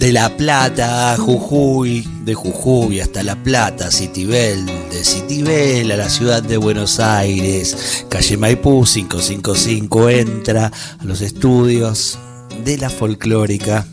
de 0.00 0.12
La 0.14 0.34
Plata 0.34 1.12
a 1.12 1.16
Jujuy, 1.18 2.08
de 2.24 2.32
Jujuy 2.32 3.00
hasta 3.00 3.22
La 3.22 3.36
Plata, 3.36 3.90
Citibel, 3.90 4.64
de 4.64 5.04
Citibel 5.04 5.92
a 5.92 5.96
la 5.98 6.08
ciudad 6.08 6.42
de 6.42 6.56
Buenos 6.56 6.98
Aires, 7.00 8.06
calle 8.08 8.38
Maipú 8.38 8.86
555 8.86 10.08
entra 10.08 10.72
a 10.98 11.04
los 11.04 11.20
estudios 11.20 12.18
de 12.64 12.78
la 12.78 12.88
folclórica. 12.88 13.86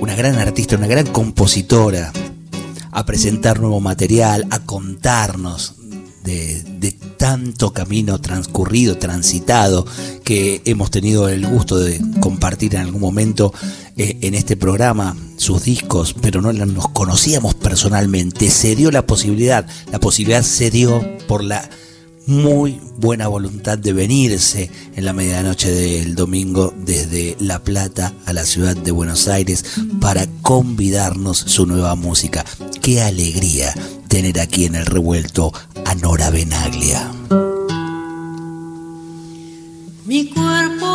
Una 0.00 0.14
gran 0.14 0.36
artista, 0.36 0.76
una 0.76 0.86
gran 0.86 1.08
compositora, 1.08 2.10
a 2.92 3.04
presentar 3.04 3.60
nuevo 3.60 3.80
material, 3.80 4.46
a 4.50 4.60
contarnos 4.60 5.74
de, 6.26 6.96
tanto 7.16 7.72
camino 7.72 8.20
transcurrido, 8.20 8.98
transitado, 8.98 9.86
que 10.24 10.60
hemos 10.64 10.90
tenido 10.90 11.28
el 11.28 11.46
gusto 11.46 11.78
de 11.78 12.00
compartir 12.20 12.74
en 12.74 12.82
algún 12.82 13.00
momento 13.00 13.54
eh, 13.96 14.18
en 14.20 14.34
este 14.34 14.56
programa 14.56 15.16
sus 15.36 15.64
discos, 15.64 16.14
pero 16.20 16.42
no 16.42 16.52
nos 16.52 16.88
conocíamos 16.88 17.54
personalmente. 17.54 18.50
Se 18.50 18.76
dio 18.76 18.90
la 18.90 19.06
posibilidad, 19.06 19.66
la 19.90 20.00
posibilidad 20.00 20.42
se 20.42 20.70
dio 20.70 21.02
por 21.26 21.42
la 21.42 21.68
muy 22.26 22.80
buena 22.98 23.28
voluntad 23.28 23.78
de 23.78 23.92
venirse 23.92 24.68
en 24.96 25.04
la 25.04 25.12
medianoche 25.12 25.70
del 25.70 26.16
domingo 26.16 26.74
desde 26.76 27.36
La 27.38 27.60
Plata 27.60 28.12
a 28.26 28.32
la 28.32 28.44
ciudad 28.44 28.76
de 28.76 28.90
Buenos 28.90 29.28
Aires 29.28 29.64
para 30.00 30.26
convidarnos 30.42 31.38
su 31.38 31.66
nueva 31.66 31.94
música. 31.94 32.44
Qué 32.82 33.00
alegría 33.00 33.72
tener 34.08 34.40
aquí 34.40 34.64
en 34.64 34.74
el 34.74 34.86
revuelto 34.86 35.52
a 35.84 35.94
Nora 35.94 36.30
Benaglia. 36.30 37.12
Mi 40.04 40.30
cuerpo 40.30 40.86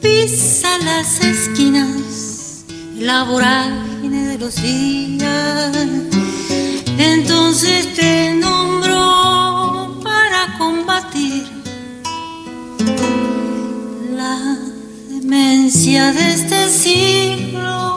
pisa 0.00 0.78
las 0.78 1.20
esquinas, 1.24 2.64
la 2.98 3.24
vorágine 3.24 4.28
de 4.28 4.38
los 4.38 4.54
días 4.56 5.74
entonces 6.98 7.94
te 7.94 8.34
nombro 8.34 10.00
para 10.02 10.56
combatir 10.58 11.44
la 14.12 14.58
demencia 15.08 16.12
de 16.12 16.32
este 16.32 16.68
siglo. 16.68 17.93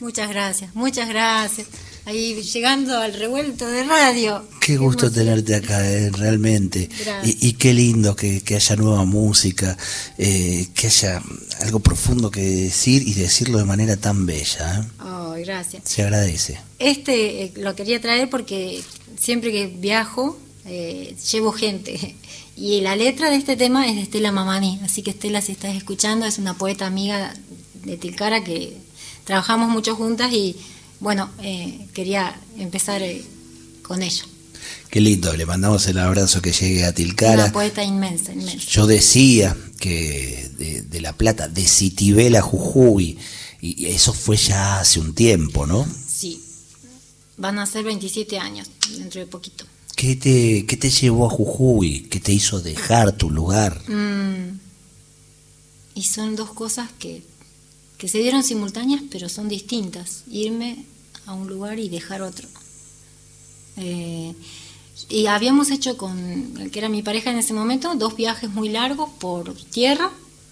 Muchas 0.00 0.28
gracias, 0.28 0.74
muchas 0.74 1.08
gracias. 1.08 1.66
Ahí 2.04 2.42
llegando 2.42 2.98
al 2.98 3.14
revuelto 3.14 3.66
de 3.66 3.84
radio. 3.84 4.46
Qué 4.60 4.76
gusto 4.76 5.10
tenerte 5.10 5.54
acá, 5.54 5.88
eh, 5.88 6.10
realmente. 6.10 6.88
Y, 7.22 7.54
qué 7.54 7.72
lindo 7.72 8.14
que, 8.14 8.42
haya 8.54 8.76
nueva 8.76 9.04
música, 9.04 9.76
eh, 10.18 10.68
que 10.74 10.88
haya 10.88 11.22
algo 11.62 11.80
profundo 11.80 12.30
que 12.30 12.42
decir 12.42 13.06
y 13.06 13.14
decirlo 13.14 13.58
de 13.58 13.64
manera 13.64 13.96
tan 13.96 14.26
bella. 14.26 14.86
Oh, 15.00 15.34
gracias. 15.38 15.84
Se 15.86 16.02
agradece. 16.02 16.60
Este 16.78 17.52
lo 17.56 17.74
quería 17.74 18.00
traer 18.00 18.28
porque 18.28 18.82
siempre 19.18 19.50
que 19.50 19.66
viajo 19.68 20.38
llevo 21.30 21.52
gente 21.52 22.16
Y 22.56 22.80
la 22.80 22.96
letra 22.96 23.30
de 23.30 23.36
este 23.36 23.56
tema 23.56 23.88
es 23.88 23.96
de 23.96 24.02
Estela 24.02 24.30
Mamani, 24.30 24.80
así 24.84 25.02
que 25.02 25.10
Estela, 25.10 25.40
si 25.40 25.52
estás 25.52 25.74
escuchando, 25.74 26.24
es 26.24 26.38
una 26.38 26.54
poeta 26.54 26.86
amiga 26.86 27.34
de 27.84 27.96
Tilcara 27.96 28.44
que 28.44 28.76
trabajamos 29.24 29.70
mucho 29.70 29.96
juntas 29.96 30.32
y 30.32 30.56
bueno, 31.00 31.30
eh, 31.42 31.86
quería 31.92 32.38
empezar 32.56 33.02
eh, 33.02 33.24
con 33.82 34.02
ella. 34.02 34.24
Qué 34.90 35.00
lindo, 35.00 35.34
le 35.36 35.44
mandamos 35.44 35.86
el 35.88 35.98
abrazo 35.98 36.40
que 36.40 36.52
llegue 36.52 36.84
a 36.84 36.94
Tilcara. 36.94 37.44
Una 37.44 37.52
poeta 37.52 37.82
inmensa, 37.82 38.32
inmensa. 38.32 38.66
Yo 38.70 38.86
decía 38.86 39.56
que 39.78 40.50
de, 40.88 41.00
La 41.00 41.12
Plata, 41.12 41.48
de 41.48 41.66
Citibela 41.66 42.40
Jujuy, 42.40 43.18
y 43.60 43.86
eso 43.86 44.12
fue 44.12 44.36
ya 44.36 44.80
hace 44.80 45.00
un 45.00 45.14
tiempo, 45.14 45.66
¿no? 45.66 45.86
Sí, 46.06 46.40
van 47.36 47.58
a 47.58 47.66
ser 47.66 47.84
27 47.84 48.38
años, 48.38 48.70
dentro 48.96 49.20
de 49.20 49.26
poquito. 49.26 49.66
¿Qué 49.96 50.16
te, 50.16 50.66
qué 50.66 50.76
te 50.76 50.90
llevó 50.90 51.26
a 51.26 51.30
Jujuy? 51.30 52.08
¿Qué 52.10 52.20
te 52.20 52.32
hizo 52.32 52.60
dejar 52.60 53.12
tu 53.12 53.30
lugar? 53.30 53.80
Mm, 53.88 54.58
y 55.94 56.02
son 56.02 56.36
dos 56.36 56.52
cosas 56.52 56.90
que, 56.98 57.22
que 57.98 58.08
se 58.08 58.18
dieron 58.18 58.42
simultáneas, 58.42 59.02
pero 59.10 59.28
son 59.28 59.48
distintas. 59.48 60.24
Irme 60.30 60.84
a 61.26 61.32
un 61.32 61.48
lugar 61.48 61.78
y 61.78 61.88
dejar 61.88 62.22
otro. 62.22 62.48
Eh, 63.76 64.34
y 65.08 65.26
habíamos 65.26 65.70
hecho 65.70 65.96
con 65.96 66.70
que 66.70 66.78
era 66.78 66.88
mi 66.88 67.02
pareja 67.02 67.30
en 67.30 67.38
ese 67.38 67.52
momento 67.52 67.94
dos 67.96 68.14
viajes 68.14 68.50
muy 68.50 68.68
largos 68.68 69.10
por 69.18 69.52
tierra 69.54 70.10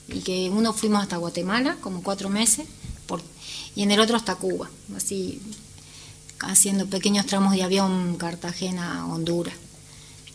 y 0.09 0.21
que 0.21 0.51
uno 0.51 0.73
fuimos 0.73 1.03
hasta 1.03 1.17
Guatemala 1.17 1.77
como 1.81 2.03
cuatro 2.03 2.29
meses 2.29 2.67
por, 3.07 3.23
y 3.77 3.83
en 3.83 3.93
el 3.93 4.01
otro 4.01 4.17
hasta 4.17 4.35
Cuba 4.35 4.69
así 4.97 5.41
haciendo 6.41 6.87
pequeños 6.87 7.27
tramos 7.27 7.55
de 7.55 7.63
avión 7.63 8.17
Cartagena 8.17 9.07
Honduras 9.07 9.55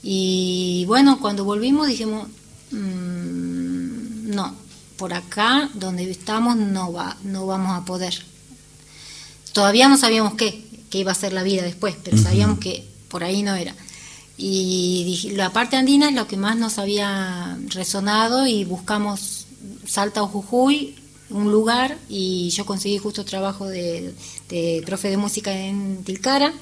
y 0.02 0.86
bueno 0.88 1.20
cuando 1.20 1.44
volvimos 1.44 1.88
dijimos 1.88 2.30
mm, 2.72 4.30
no 4.34 4.56
por 4.98 5.14
acá 5.14 5.70
donde 5.74 6.10
estamos 6.10 6.56
no 6.56 6.92
va 6.92 7.18
no 7.24 7.46
vamos 7.46 7.78
a 7.78 7.86
poder 7.86 8.14
todavía 9.54 9.88
no 9.88 9.98
sabíamos 9.98 10.36
qué 10.36 10.66
qué 10.90 11.00
iba 11.00 11.12
a 11.12 11.16
ser 11.16 11.34
la 11.34 11.44
vida 11.44 11.64
después 11.64 11.96
pero 12.04 12.18
sabíamos 12.18 12.60
que 12.60 12.88
por 13.08 13.24
ahí 13.24 13.44
no 13.44 13.56
era 13.56 13.74
y 14.38 15.32
la 15.36 15.52
parte 15.52 15.78
andina 15.78 16.10
es 16.10 16.16
lo 16.16 16.28
que 16.28 16.38
más 16.38 16.56
nos 16.58 16.78
había 16.78 17.58
resonado 17.70 18.46
y 18.46 18.66
buscamos 18.66 19.48
Salta 19.86 20.22
o 20.22 20.28
Jujuy, 20.28 20.96
un 21.30 21.52
lugar, 21.52 21.98
y 22.10 22.50
yo 22.50 22.66
conseguí 22.66 22.98
justo 22.98 23.26
trabajo 23.26 23.68
de, 23.68 24.14
profe 24.86 25.10
de 25.10 25.18
música 25.18 25.52
en 25.52 26.04
Tilcara. 26.04 26.54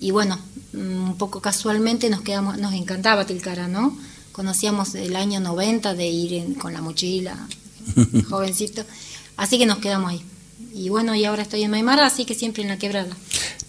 Y 0.00 0.12
bueno, 0.12 0.38
un 0.74 1.16
poco 1.18 1.40
casualmente 1.40 2.08
nos 2.08 2.20
quedamos, 2.20 2.58
nos 2.58 2.74
encantaba 2.74 3.26
Tilcara, 3.26 3.66
¿no? 3.68 3.96
Conocíamos 4.32 4.94
el 4.94 5.16
año 5.16 5.40
90 5.40 5.94
de 5.94 6.06
ir 6.06 6.56
con 6.58 6.72
la 6.72 6.80
mochila, 6.80 7.36
jovencito. 8.28 8.84
Así 9.36 9.58
que 9.58 9.66
nos 9.66 9.78
quedamos 9.78 10.10
ahí. 10.10 10.22
Y 10.74 10.88
bueno, 10.88 11.14
y 11.14 11.24
ahora 11.24 11.42
estoy 11.42 11.62
en 11.62 11.70
Maimara, 11.70 12.06
así 12.06 12.24
que 12.24 12.34
siempre 12.34 12.62
en 12.62 12.68
la 12.68 12.78
quebrada. 12.78 13.16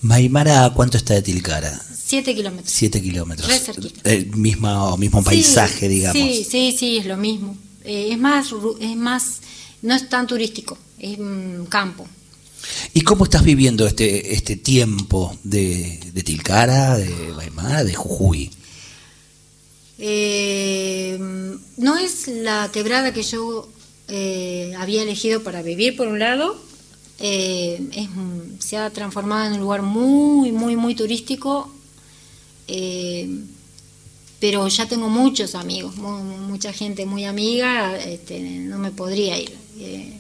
¿Maimara 0.02 0.72
cuánto 0.76 0.98
está 0.98 1.14
de 1.14 1.22
Tilcara? 1.22 1.80
Siete 2.10 2.34
kilómetros. 2.34 2.72
Siete 2.74 3.02
kilómetros. 3.02 3.50
El 4.04 4.36
mismo, 4.36 4.98
mismo 4.98 5.24
paisaje, 5.24 5.88
digamos. 5.88 6.20
Sí, 6.20 6.46
sí, 6.50 6.76
sí, 6.78 6.98
es 6.98 7.06
lo 7.06 7.18
mismo. 7.18 7.56
Eh, 7.84 8.10
es 8.12 8.18
más, 8.18 8.48
es 8.80 8.96
más, 8.96 9.40
no 9.82 9.96
es 9.96 10.10
tan 10.10 10.26
turístico, 10.28 10.78
es 10.98 11.18
campo. 11.70 12.08
¿Y 12.94 13.02
cómo 13.02 13.26
estás 13.26 13.44
viviendo 13.44 13.86
este, 13.86 14.34
este 14.34 14.56
tiempo 14.56 15.38
de, 15.44 16.00
Tilcara, 16.26 16.98
de 16.98 17.32
Guaymara, 17.32 17.84
de 17.84 17.94
Jujuy? 17.94 18.52
Eh, 19.98 21.18
no 21.78 21.98
es 21.98 22.28
la 22.28 22.70
quebrada 22.72 23.14
que 23.14 23.24
yo 23.24 23.70
eh, 24.10 24.74
había 24.78 25.04
elegido 25.04 25.44
para 25.44 25.62
vivir, 25.62 25.96
por 25.96 26.08
un 26.08 26.20
lado. 26.20 26.58
se 27.20 28.78
ha 28.78 28.90
transformado 28.92 29.48
en 29.48 29.54
un 29.54 29.60
lugar 29.60 29.82
muy, 29.82 30.52
muy, 30.52 30.76
muy 30.76 30.96
turístico 30.96 31.72
eh, 32.72 33.28
pero 34.40 34.68
ya 34.68 34.88
tengo 34.88 35.10
muchos 35.10 35.56
amigos, 35.56 35.96
mucha 35.98 36.72
gente 36.72 37.06
muy 37.06 37.26
amiga, 37.26 37.98
este, 37.98 38.40
no 38.40 38.78
me 38.78 38.92
podría 38.92 39.38
ir. 39.38 39.58
Eh, 39.80 40.20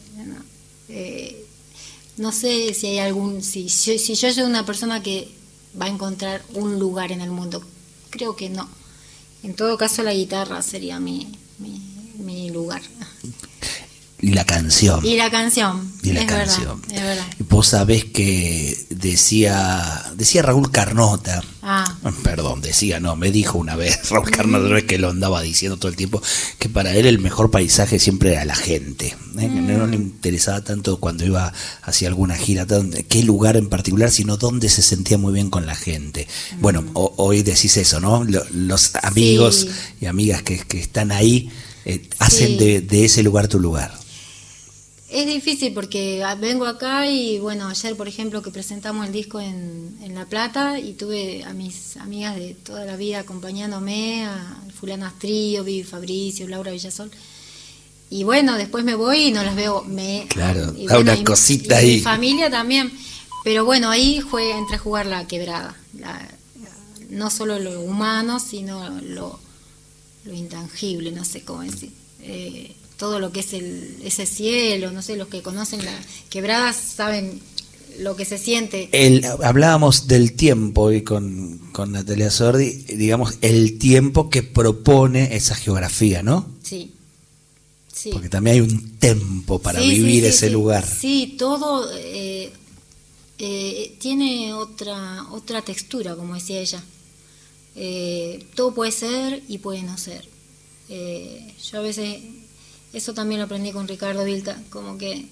eh, 0.89 1.45
no, 2.17 2.31
sé 2.31 2.73
si 2.73 2.87
hay 2.87 2.99
algún, 2.99 3.43
si, 3.43 3.69
si, 3.69 3.97
yo 3.97 4.33
soy 4.33 4.43
una 4.43 4.65
persona 4.65 5.01
que 5.01 5.29
va 5.79 5.85
a 5.85 5.89
encontrar 5.89 6.43
un 6.55 6.79
lugar 6.79 7.11
en 7.11 7.21
el 7.21 7.29
mundo, 7.29 7.63
creo 8.09 8.35
que 8.35 8.49
no. 8.49 8.67
En 9.43 9.55
todo 9.55 9.77
caso 9.77 10.03
la 10.03 10.13
guitarra 10.13 10.61
sería 10.63 10.99
mi, 10.99 11.31
mi 12.17 12.49
lugar. 12.49 12.81
Y 14.21 14.33
la 14.33 14.45
canción. 14.45 15.05
Y 15.05 15.15
la 15.15 15.29
canción. 15.29 15.93
Y 16.03 16.11
la 16.11 16.25
canción. 16.25 16.81
Vos 17.47 17.67
sabés 17.67 18.03
que 18.03 18.77
decía, 18.89 20.11
decía 20.15 20.41
Raúl 20.41 20.71
Carnota. 20.71 21.41
Ah. 21.61 21.95
Perdón, 22.23 22.61
decía, 22.61 22.99
no, 22.99 23.15
me 23.15 23.31
dijo 23.31 23.57
una 23.57 23.75
vez 23.77 24.09
Raúl 24.09 24.29
Carnota, 24.29 24.67
no 24.67 24.77
es 24.77 24.83
que 24.83 24.97
lo 24.97 25.09
andaba 25.09 25.41
diciendo 25.41 25.77
todo 25.77 25.89
el 25.89 25.95
tiempo, 25.95 26.21
que 26.57 26.67
para 26.67 26.93
él 26.95 27.05
el 27.05 27.19
mejor 27.19 27.49
paisaje 27.49 27.97
siempre 27.97 28.33
era 28.33 28.43
la 28.43 28.55
gente. 28.55 29.15
¿eh? 29.37 29.47
No 29.47 29.87
le 29.87 29.97
mm. 29.97 30.01
interesaba 30.01 30.61
tanto 30.63 30.99
cuando 30.99 31.25
iba 31.25 31.53
hacia 31.83 32.09
alguna 32.09 32.35
gira, 32.35 32.67
qué 33.07 33.23
lugar 33.23 33.55
en 33.55 33.69
particular, 33.69 34.11
sino 34.11 34.35
dónde 34.35 34.67
se 34.67 34.81
sentía 34.81 35.17
muy 35.17 35.31
bien 35.31 35.49
con 35.49 35.65
la 35.65 35.75
gente. 35.75 36.27
Bueno, 36.59 36.81
mm. 36.81 36.91
hoy 36.93 37.41
decís 37.43 37.77
eso, 37.77 38.01
¿no? 38.01 38.25
Los 38.25 38.95
amigos 39.01 39.67
y 40.01 40.07
amigas 40.07 40.43
que, 40.43 40.65
están 40.77 41.11
ahí 41.11 41.51
eh, 41.85 42.09
hacen 42.19 42.57
de, 42.57 42.81
de 42.81 43.05
ese 43.05 43.23
lugar 43.23 43.47
tu 43.47 43.59
lugar. 43.59 43.99
Es 45.09 45.25
difícil 45.25 45.73
porque 45.73 46.23
vengo 46.39 46.67
acá 46.67 47.09
y 47.09 47.39
bueno, 47.39 47.67
ayer 47.67 47.95
por 47.97 48.07
ejemplo 48.07 48.43
que 48.43 48.51
presentamos 48.51 49.07
el 49.07 49.11
disco 49.11 49.39
en, 49.39 49.97
La 50.13 50.25
Plata 50.25 50.79
y 50.79 50.93
tuve 50.93 51.43
a 51.43 51.53
mis 51.53 51.97
amigas 51.97 52.35
de 52.35 52.53
toda 52.53 52.85
la 52.85 52.95
vida 52.95 53.19
acompañándome, 53.19 54.25
a 54.25 54.61
Fulana 54.79 55.07
Astrillo, 55.07 55.63
Vivi 55.63 55.83
Fabricio, 55.83 56.47
Laura 56.47 56.71
Villasol. 56.71 57.09
Y 58.11 58.23
bueno, 58.23 58.55
después 58.55 58.83
me 58.83 58.95
voy 58.95 59.25
y 59.25 59.31
no 59.31 59.43
las 59.43 59.55
veo. 59.55 59.83
Me, 59.83 60.25
claro, 60.27 60.71
da 60.73 60.99
una 60.99 61.23
cosita 61.23 61.77
ahí. 61.77 61.95
Mi 61.95 62.01
familia 62.01 62.49
también. 62.49 62.91
Pero 63.43 63.65
bueno, 63.65 63.89
ahí 63.89 64.19
fue, 64.21 64.51
entré 64.51 64.75
a 64.75 64.79
jugar 64.79 65.05
la 65.05 65.27
quebrada. 65.27 65.75
no 67.09 67.29
solo 67.29 67.59
lo 67.59 67.81
humano, 67.81 68.39
sino 68.39 68.89
lo, 69.01 69.39
lo 70.25 70.33
intangible, 70.33 71.11
no 71.11 71.23
sé 71.23 71.43
cómo 71.43 71.61
decir. 71.61 71.91
Eh, 72.21 72.75
todo 72.99 73.19
lo 73.19 73.31
que 73.31 73.39
es 73.39 73.53
el, 73.53 73.95
ese 74.03 74.25
cielo, 74.25 74.91
no 74.91 75.01
sé, 75.01 75.15
los 75.15 75.29
que 75.29 75.41
conocen 75.41 75.83
las 75.85 76.05
quebradas 76.29 76.75
saben 76.75 77.39
lo 77.99 78.17
que 78.17 78.25
se 78.25 78.37
siente. 78.37 78.89
El, 78.91 79.23
hablábamos 79.41 80.07
del 80.07 80.33
tiempo 80.33 80.91
y 80.91 81.01
con, 81.01 81.59
con 81.71 81.93
Natalia 81.93 82.29
Sordi, 82.29 82.71
digamos, 82.71 83.35
el 83.41 83.77
tiempo 83.79 84.29
que 84.29 84.43
propone 84.43 85.35
esa 85.35 85.55
geografía, 85.55 86.23
¿no? 86.23 86.45
Sí. 86.61 86.91
sí. 87.91 88.09
Porque 88.11 88.27
también 88.27 88.55
hay 88.55 88.61
un 88.61 88.97
tiempo 88.99 89.59
para 89.59 89.79
vivir 89.79 90.25
ese 90.25 90.49
lugar. 90.49 90.85
Sí, 90.85 91.35
todo 91.39 91.89
eh, 91.95 92.51
eh, 93.37 93.95
tiene 93.99 94.53
otra, 94.53 95.25
otra 95.31 95.61
textura, 95.61 96.17
como 96.17 96.35
decía 96.35 96.59
ella. 96.59 96.83
Eh, 97.77 98.45
todo 98.55 98.73
puede 98.73 98.91
ser 98.91 99.41
y 99.47 99.59
puede 99.59 99.83
no 99.83 99.97
ser. 99.97 100.27
yo 100.89 101.79
a 101.79 101.81
veces 101.81 102.17
eso 102.93 103.13
también 103.13 103.39
lo 103.39 103.45
aprendí 103.45 103.71
con 103.71 103.87
Ricardo 103.87 104.25
Vilca, 104.25 104.57
como 104.69 104.97
que, 104.97 105.27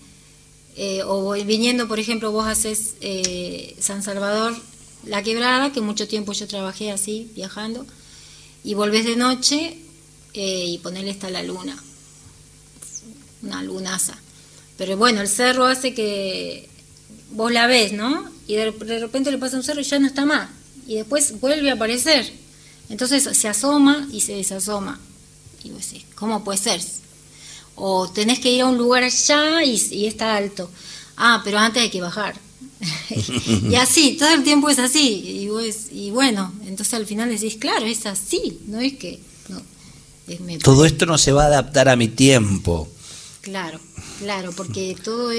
eh, 0.75 1.01
o 1.03 1.31
viniendo, 1.31 1.87
por 1.87 1.99
ejemplo, 1.99 2.31
vos 2.31 2.47
haces 2.47 2.95
eh, 3.01 3.75
San 3.79 4.03
Salvador, 4.03 4.55
La 5.05 5.23
Quebrada, 5.23 5.71
que 5.71 5.81
mucho 5.81 6.07
tiempo 6.07 6.33
yo 6.33 6.47
trabajé 6.47 6.91
así, 6.91 7.31
viajando, 7.35 7.85
y 8.63 8.75
volvés 8.75 9.05
de 9.05 9.15
noche 9.15 9.77
eh, 10.33 10.65
y 10.67 10.77
ponerle 10.79 11.11
está 11.11 11.29
la 11.29 11.41
luna, 11.41 11.81
una 13.41 13.63
lunaza. 13.63 14.17
Pero 14.77 14.95
bueno, 14.97 15.21
el 15.21 15.27
cerro 15.27 15.65
hace 15.65 15.95
que 15.95 16.69
vos 17.31 17.51
la 17.51 17.65
ves, 17.65 17.93
¿no? 17.93 18.29
Y 18.47 18.55
de, 18.55 18.71
repente 18.99 19.31
le 19.31 19.39
pasa 19.39 19.57
un 19.57 19.63
cerro 19.63 19.81
y 19.81 19.83
ya 19.83 19.97
no 19.97 20.05
está 20.05 20.25
más. 20.25 20.49
Y 20.85 20.95
después 20.95 21.39
vuelve 21.39 21.71
a 21.71 21.73
aparecer. 21.73 22.31
Entonces 22.89 23.35
se 23.37 23.47
asoma 23.47 24.07
y 24.11 24.21
se 24.21 24.33
desasoma. 24.35 24.99
Y 25.63 25.71
vos 25.71 25.91
¿cómo 26.15 26.43
puede 26.43 26.59
ser? 26.59 26.81
O 27.77 28.10
tenés 28.10 28.39
que 28.39 28.51
ir 28.51 28.62
a 28.62 28.65
un 28.65 28.77
lugar 28.77 29.03
allá 29.03 29.63
y, 29.63 30.05
está 30.05 30.36
alto. 30.36 30.69
Ah, 31.15 31.41
pero 31.43 31.60
antes 31.60 31.84
hay 31.84 31.89
que 31.89 32.01
bajar. 32.01 32.36
y 33.69 33.75
así, 33.75 34.17
todo 34.17 34.29
el 34.29 34.43
tiempo 34.43 34.69
es 34.69 34.79
así. 34.79 35.48
Y, 35.91 36.12
bueno, 36.12 36.51
entonces 36.65 36.93
al 36.96 37.05
final 37.05 37.29
decís, 37.29 37.55
claro, 37.55 37.86
es 37.86 38.05
así, 38.05 38.60
no 38.67 38.79
es 38.79 38.93
que... 38.93 39.19
todo 40.63 40.86
esto 40.86 41.05
no 41.05 41.17
se 41.17 41.31
va 41.31 41.43
a 41.43 41.48
adaptar 41.48 41.88
a 41.88 41.96
mi 41.96 42.07
tiempo. 42.07 42.89
Claro, 43.41 43.79
claro, 44.19 44.51
porque 44.55 44.96
todo 45.03 45.31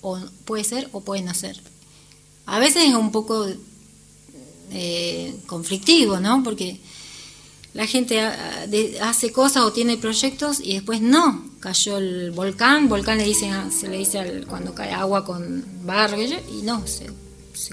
o 0.00 0.18
puede 0.44 0.64
ser 0.64 0.88
o 0.92 1.02
puede 1.02 1.22
no 1.22 1.34
ser. 1.34 1.60
A 2.46 2.58
veces 2.58 2.84
es 2.88 2.94
un 2.94 3.12
poco 3.12 3.46
eh, 4.70 5.36
conflictivo, 5.46 6.18
¿no? 6.18 6.42
Porque 6.42 6.80
la 7.74 7.86
gente 7.88 8.20
hace 9.02 9.32
cosas 9.32 9.64
o 9.64 9.72
tiene 9.72 9.96
proyectos 9.96 10.60
y 10.60 10.74
después 10.74 11.00
no. 11.00 11.44
Cayó 11.58 11.98
el 11.98 12.30
volcán, 12.30 12.88
volcán 12.88 13.18
le 13.18 13.24
dicen, 13.24 13.72
se 13.72 13.88
le 13.88 13.98
dice 13.98 14.44
cuando 14.48 14.74
cae 14.74 14.92
agua 14.92 15.24
con 15.24 15.64
barro 15.82 16.16
y 16.20 16.62
no, 16.62 16.86
se, 16.86 17.06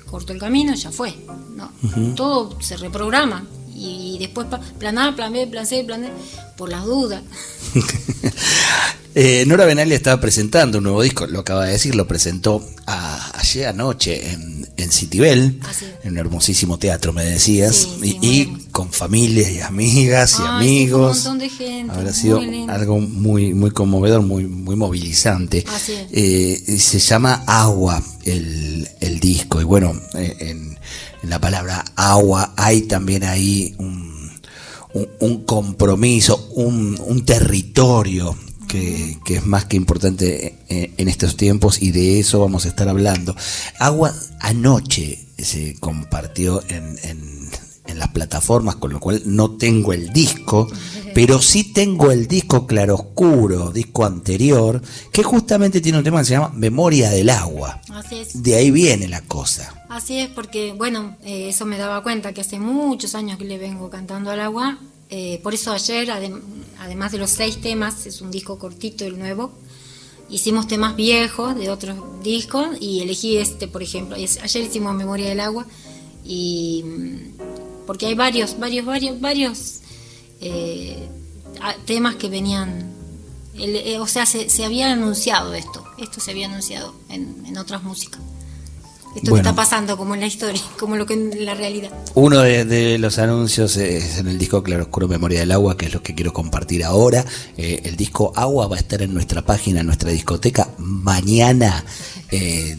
cortó 0.01 0.33
el 0.33 0.39
camino, 0.39 0.73
ya 0.73 0.91
fue. 0.91 1.13
No, 1.55 1.71
todo 2.15 2.59
se 2.61 2.77
reprograma 2.77 3.45
y 3.75 4.17
después 4.19 4.47
plan 4.79 4.97
A, 4.97 5.15
plan 5.15 5.31
B, 5.31 5.45
plan 5.47 5.67
C, 5.67 5.83
plan 5.83 6.01
D, 6.01 6.09
por 6.57 6.69
las 6.69 6.85
dudas. 6.85 7.21
eh, 9.15 9.43
Nora 9.45 9.65
Benali 9.65 9.93
estaba 9.93 10.19
presentando 10.19 10.79
un 10.79 10.85
nuevo 10.85 11.01
disco, 11.01 11.27
lo 11.27 11.39
acaba 11.39 11.65
de 11.65 11.73
decir, 11.73 11.95
lo 11.95 12.07
presentó 12.07 12.65
ayer 12.85 13.67
anoche 13.67 14.31
en, 14.31 14.60
en 14.81 14.91
Citibel, 14.91 15.59
en 16.03 16.11
un 16.11 16.17
hermosísimo 16.17 16.77
teatro, 16.77 17.13
me 17.13 17.23
decías, 17.23 17.87
y, 18.01 18.45
con 18.71 18.91
familias 18.91 19.49
y 19.51 19.61
amigas 19.61 20.37
y 20.39 20.43
amigos. 20.43 21.17
un 21.17 21.23
montón 21.23 21.39
de 21.39 21.49
gente. 21.49 21.93
Habrá 21.93 22.13
sido 22.13 22.41
algo 22.69 22.99
muy, 22.99 23.53
muy 23.53 23.71
conmovedor, 23.71 24.21
muy, 24.21 24.45
muy 24.45 24.75
movilizante. 24.75 25.65
Eh, 26.11 26.77
se 26.79 26.99
llama 26.99 27.43
Agua 27.45 28.01
el, 28.25 28.87
el 28.99 29.19
disco, 29.19 29.61
y 29.61 29.63
bueno, 29.63 29.93
eh, 30.15 30.35
en 30.39 30.71
en 31.23 31.29
la 31.29 31.39
palabra 31.39 31.85
agua 31.95 32.53
hay 32.57 32.81
también 32.83 33.23
ahí 33.23 33.75
un, 33.77 34.31
un, 35.19 35.43
compromiso, 35.43 36.49
un, 36.55 36.99
un 37.05 37.25
territorio 37.25 38.35
que, 38.71 39.17
que, 39.25 39.35
es 39.35 39.45
más 39.45 39.65
que 39.65 39.77
importante 39.77 40.55
en 40.69 41.07
estos 41.07 41.35
tiempos 41.35 41.81
y 41.81 41.91
de 41.91 42.19
eso 42.19 42.39
vamos 42.39 42.65
a 42.65 42.69
estar 42.69 42.87
hablando. 42.87 43.35
Agua 43.79 44.13
anoche 44.39 45.19
se 45.37 45.75
compartió 45.79 46.61
en, 46.69 46.97
en, 47.03 47.49
en 47.91 47.99
las 47.99 48.09
plataformas, 48.09 48.75
con 48.77 48.91
lo 48.91 48.99
cual 48.99 49.21
no 49.25 49.51
tengo 49.51 49.93
el 49.93 50.11
disco, 50.11 50.67
pero 51.13 51.41
sí 51.41 51.73
tengo 51.73 52.11
el 52.11 52.27
disco 52.27 52.65
claroscuro, 52.65 53.71
disco 53.71 54.05
anterior, 54.05 54.81
que 55.11 55.23
justamente 55.23 55.81
tiene 55.81 55.99
un 55.99 56.03
tema 56.03 56.19
que 56.19 56.25
se 56.25 56.33
llama 56.33 56.51
Memoria 56.55 57.09
del 57.09 57.29
Agua. 57.29 57.81
Así 57.93 58.19
es. 58.19 58.41
De 58.41 58.55
ahí 58.55 58.71
viene 58.71 59.07
la 59.07 59.21
cosa. 59.21 59.85
Así 59.89 60.17
es, 60.17 60.29
porque, 60.29 60.73
bueno, 60.73 61.17
eh, 61.23 61.49
eso 61.49 61.65
me 61.65 61.77
daba 61.77 62.01
cuenta 62.01 62.33
que 62.33 62.41
hace 62.41 62.59
muchos 62.59 63.13
años 63.13 63.37
que 63.37 63.45
le 63.45 63.57
vengo 63.57 63.89
cantando 63.89 64.31
al 64.31 64.39
agua. 64.39 64.79
Eh, 65.13 65.41
por 65.43 65.53
eso 65.53 65.73
ayer, 65.73 66.09
además 66.79 67.11
de 67.11 67.17
los 67.17 67.31
seis 67.31 67.59
temas, 67.59 68.05
es 68.05 68.21
un 68.21 68.31
disco 68.31 68.57
cortito 68.57 69.03
el 69.03 69.19
nuevo, 69.19 69.51
hicimos 70.29 70.67
temas 70.67 70.95
viejos 70.95 71.53
de 71.55 71.69
otros 71.69 71.97
discos 72.23 72.77
y 72.79 73.01
elegí 73.01 73.35
este, 73.35 73.67
por 73.67 73.83
ejemplo. 73.83 74.15
Ayer 74.15 74.63
hicimos 74.63 74.95
Memoria 74.95 75.27
del 75.27 75.41
Agua 75.41 75.65
y 76.23 76.83
mm, 76.85 77.85
porque 77.85 78.05
hay 78.05 78.15
varios, 78.15 78.57
varios, 78.57 78.85
varios, 78.85 79.19
varios 79.19 79.81
eh, 80.39 81.09
temas 81.85 82.15
que 82.15 82.29
venían, 82.29 82.93
eh, 83.55 83.99
o 83.99 84.07
sea, 84.07 84.25
se, 84.25 84.49
se, 84.49 84.63
había 84.63 84.93
anunciado 84.93 85.53
esto, 85.53 85.83
esto 85.97 86.21
se 86.21 86.31
había 86.31 86.47
anunciado 86.47 86.95
en, 87.09 87.43
en 87.45 87.57
otras 87.57 87.83
músicas. 87.83 88.21
Esto 89.15 89.33
que 89.33 89.39
está 89.39 89.55
pasando 89.55 89.97
como 89.97 90.13
en 90.13 90.21
la 90.21 90.27
historia, 90.27 90.61
como 90.79 90.95
lo 90.95 91.05
que 91.05 91.13
en 91.13 91.45
la 91.45 91.53
realidad. 91.53 91.91
Uno 92.15 92.39
de, 92.39 92.97
los 92.97 93.17
anuncios 93.17 93.77
es 93.77 94.17
en 94.17 94.27
el 94.27 94.37
disco 94.37 94.63
Claro 94.63 94.83
Oscuro 94.83 95.07
Memoria 95.07 95.39
del 95.39 95.51
Agua, 95.51 95.77
que 95.77 95.87
es 95.87 95.93
lo 95.93 96.01
que 96.01 96.15
quiero 96.15 96.33
compartir 96.33 96.83
ahora. 96.83 97.25
Eh, 97.57 97.81
el 97.85 97.95
disco 97.95 98.33
Agua 98.35 98.67
va 98.67 98.75
a 98.77 98.79
estar 98.79 99.01
en 99.01 99.13
nuestra 99.13 99.41
página, 99.43 99.81
en 99.81 99.87
nuestra 99.87 100.11
discoteca, 100.11 100.69
mañana 100.77 101.83
eh, 102.33 102.77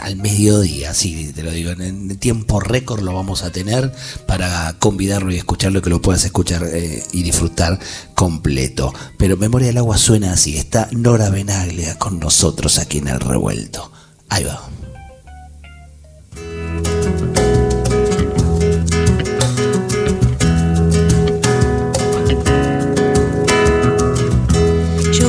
al 0.00 0.14
mediodía, 0.16 0.94
sí, 0.94 1.32
te 1.34 1.42
lo 1.42 1.50
digo, 1.50 1.72
en, 1.72 2.16
tiempo 2.18 2.60
récord 2.60 3.02
lo 3.02 3.12
vamos 3.12 3.42
a 3.42 3.50
tener 3.50 3.92
para 4.26 4.76
convidarlo 4.78 5.32
y 5.32 5.36
escucharlo, 5.36 5.82
que 5.82 5.90
lo 5.90 6.00
puedas 6.00 6.24
escuchar 6.24 6.64
eh, 6.72 7.02
y 7.12 7.24
disfrutar 7.24 7.80
completo. 8.14 8.94
Pero 9.18 9.36
Memoria 9.36 9.68
del 9.68 9.78
Agua 9.78 9.98
suena 9.98 10.32
así, 10.32 10.56
está 10.56 10.88
Nora 10.92 11.30
Benaglia 11.30 11.98
con 11.98 12.20
nosotros 12.20 12.78
aquí 12.78 12.98
en 12.98 13.08
el 13.08 13.20
revuelto. 13.20 13.90
Ahí 14.28 14.44
va. 14.44 14.71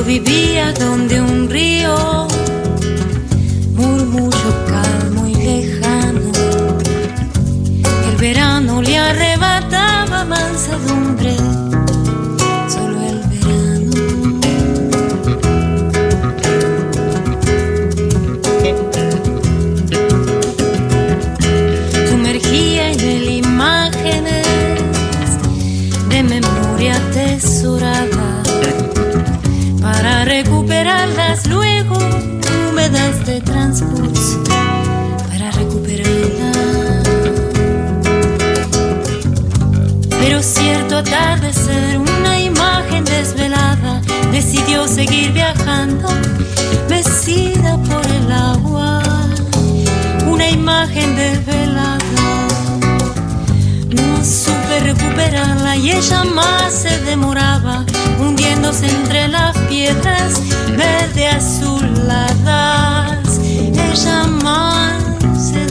Vivía 0.06 0.72
donde 0.72 1.20
un 1.20 1.48
río, 1.48 2.28
murmullo 3.74 4.64
calmo 4.66 5.26
y 5.26 5.34
lejano. 5.34 6.32
El 8.08 8.16
verano 8.18 8.82
le 8.82 8.98
arrebataba 8.98 10.24
mansedumbre, 10.24 11.34
de 33.04 33.38
transcurso, 33.42 34.42
para 35.28 35.50
recuperarlas. 35.50 37.06
Pero 40.08 40.42
cierto 40.42 40.96
atardecer, 40.98 41.98
una 41.98 42.40
imagen 42.40 43.04
desvelada 43.04 44.00
decidió 44.32 44.88
seguir 44.88 45.32
viajando, 45.32 46.08
mecida 46.88 47.76
por 47.76 48.06
el 48.06 48.32
agua, 48.32 49.02
una 50.26 50.48
imagen 50.48 51.14
desvelada. 51.14 51.98
No 53.90 54.24
supe 54.24 54.80
recuperarla 54.80 55.76
y 55.76 55.90
ella 55.90 56.24
más 56.24 56.72
se 56.72 56.98
demoraba 57.02 57.84
hundiéndose 58.18 58.86
entre 58.86 59.28
las 59.28 59.54
piedras 59.68 60.40
verde 60.76 61.28
azuladas. 61.28 62.93
Ella 63.94 64.24
más 64.42 65.04
se 65.38 65.64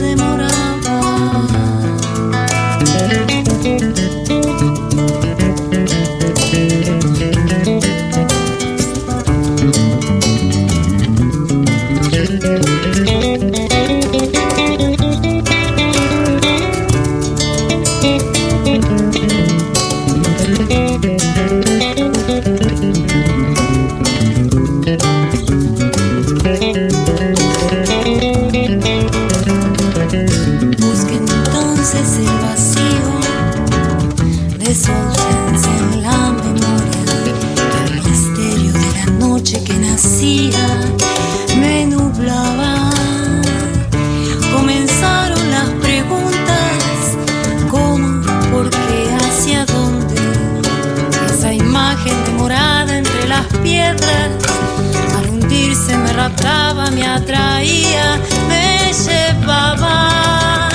me 56.90 57.06
atraía, 57.06 58.20
me 58.48 58.92
llevaba. 58.92 60.68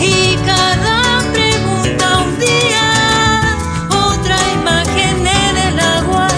Y 0.00 0.36
cada 0.46 1.20
pregunta 1.32 2.18
un 2.18 2.38
día, 2.38 3.56
otra 3.90 4.36
imagen 4.54 5.26
en 5.26 5.56
el 5.68 5.80
agua. 5.80 6.28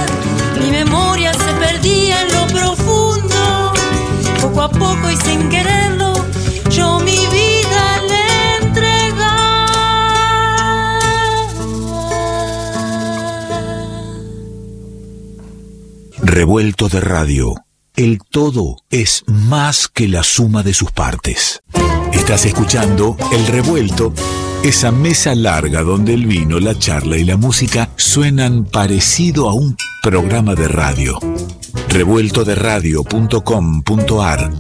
Mi 0.61 0.71
memoria 0.71 1.33
se 1.33 1.53
perdía 1.55 2.23
en 2.23 2.33
lo 2.35 2.47
profundo, 2.47 3.73
poco 4.41 4.63
a 4.63 4.71
poco 4.71 5.11
y 5.11 5.17
sin 5.17 5.49
quererlo, 5.49 6.13
yo 6.71 6.99
mi 7.01 7.17
vida 7.17 8.03
le 8.09 8.67
entregaba. 8.67 9.25
Revuelto 16.23 16.89
de 16.89 17.01
radio 17.01 17.64
el 17.97 18.21
todo 18.31 18.77
es 18.91 19.25
más 19.27 19.89
que 19.89 20.09
la 20.09 20.23
suma 20.23 20.63
de 20.63 20.75
sus 20.75 20.91
partes. 20.91 21.63
Estás 22.13 22.45
escuchando 22.47 23.17
El 23.33 23.47
Revuelto 23.47 24.13
Esa 24.63 24.91
mesa 24.91 25.35
larga 25.35 25.83
donde 25.83 26.15
el 26.15 26.27
vino, 26.27 26.59
la 26.59 26.79
charla 26.79 27.17
y 27.19 27.25
la 27.25 27.37
música 27.37 27.91
suenan 27.97 28.65
parecido 28.65 29.49
a 29.49 29.55
un 29.55 29.77
programa 30.03 30.55
de 30.55 30.69
radio. 30.69 31.19
Revuelto 31.89 32.45
de 32.45 32.55
radio.com.ar. 32.55 34.51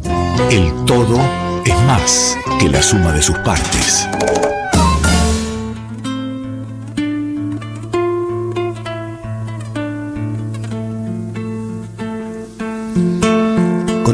El 0.50 0.84
todo 0.84 1.18
es 1.64 1.74
más 1.86 2.36
que 2.60 2.68
la 2.68 2.82
suma 2.82 3.12
de 3.12 3.22
sus 3.22 3.38
partes. 3.38 4.06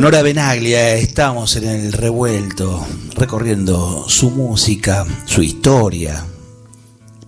Con 0.00 0.07
Hora 0.07 0.23
Benaglia 0.23 0.95
estamos 0.95 1.57
en 1.57 1.69
el 1.69 1.92
revuelto, 1.92 2.87
recorriendo 3.16 4.09
su 4.09 4.30
música, 4.30 5.04
su 5.26 5.42
historia, 5.42 6.25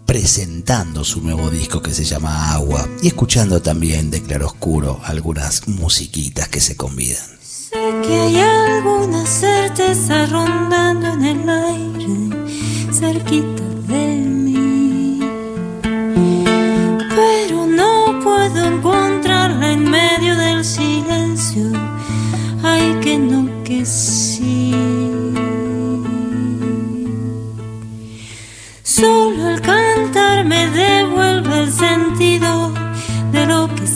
presentando 0.07 1.05
su 1.05 1.21
nuevo 1.21 1.50
disco 1.50 1.83
que 1.83 1.93
se 1.93 2.05
llama 2.05 2.55
Agua 2.55 2.88
y 3.02 3.09
escuchando 3.09 3.61
también 3.61 4.11
de 4.11 4.23
Claroscuro 4.23 5.02
algunas 5.05 5.69
musiquitas 5.69 6.49
que 6.49 6.62
se 6.62 6.75
convidan. 6.75 7.26
Sé 7.43 7.76
que 8.07 8.14
hay 8.14 8.38
alguna 8.38 9.26
certeza 9.26 10.25
rondando 10.25 11.09
en 11.09 11.25
el 11.26 11.49
aire, 11.50 12.09
cerquita 12.91 13.72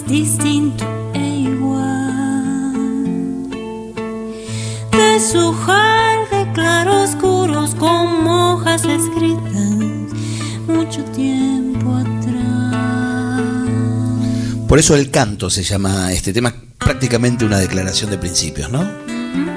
es 0.06 0.12
distinto 0.12 0.84
e 1.14 1.28
igual. 1.28 1.86
De 6.30 6.52
claroscuros 6.52 7.74
con 7.74 8.26
hojas 8.26 8.84
escritas 8.84 10.12
mucho 10.66 11.02
tiempo 11.04 11.94
atrás. 11.96 12.74
Por 14.68 14.78
eso 14.78 14.94
el 14.94 15.10
canto 15.10 15.48
se 15.48 15.62
llama 15.62 16.12
este 16.12 16.32
tema, 16.32 16.54
prácticamente 16.78 17.44
una 17.44 17.58
declaración 17.58 18.10
de 18.10 18.18
principios, 18.18 18.70
¿no? 18.70 18.86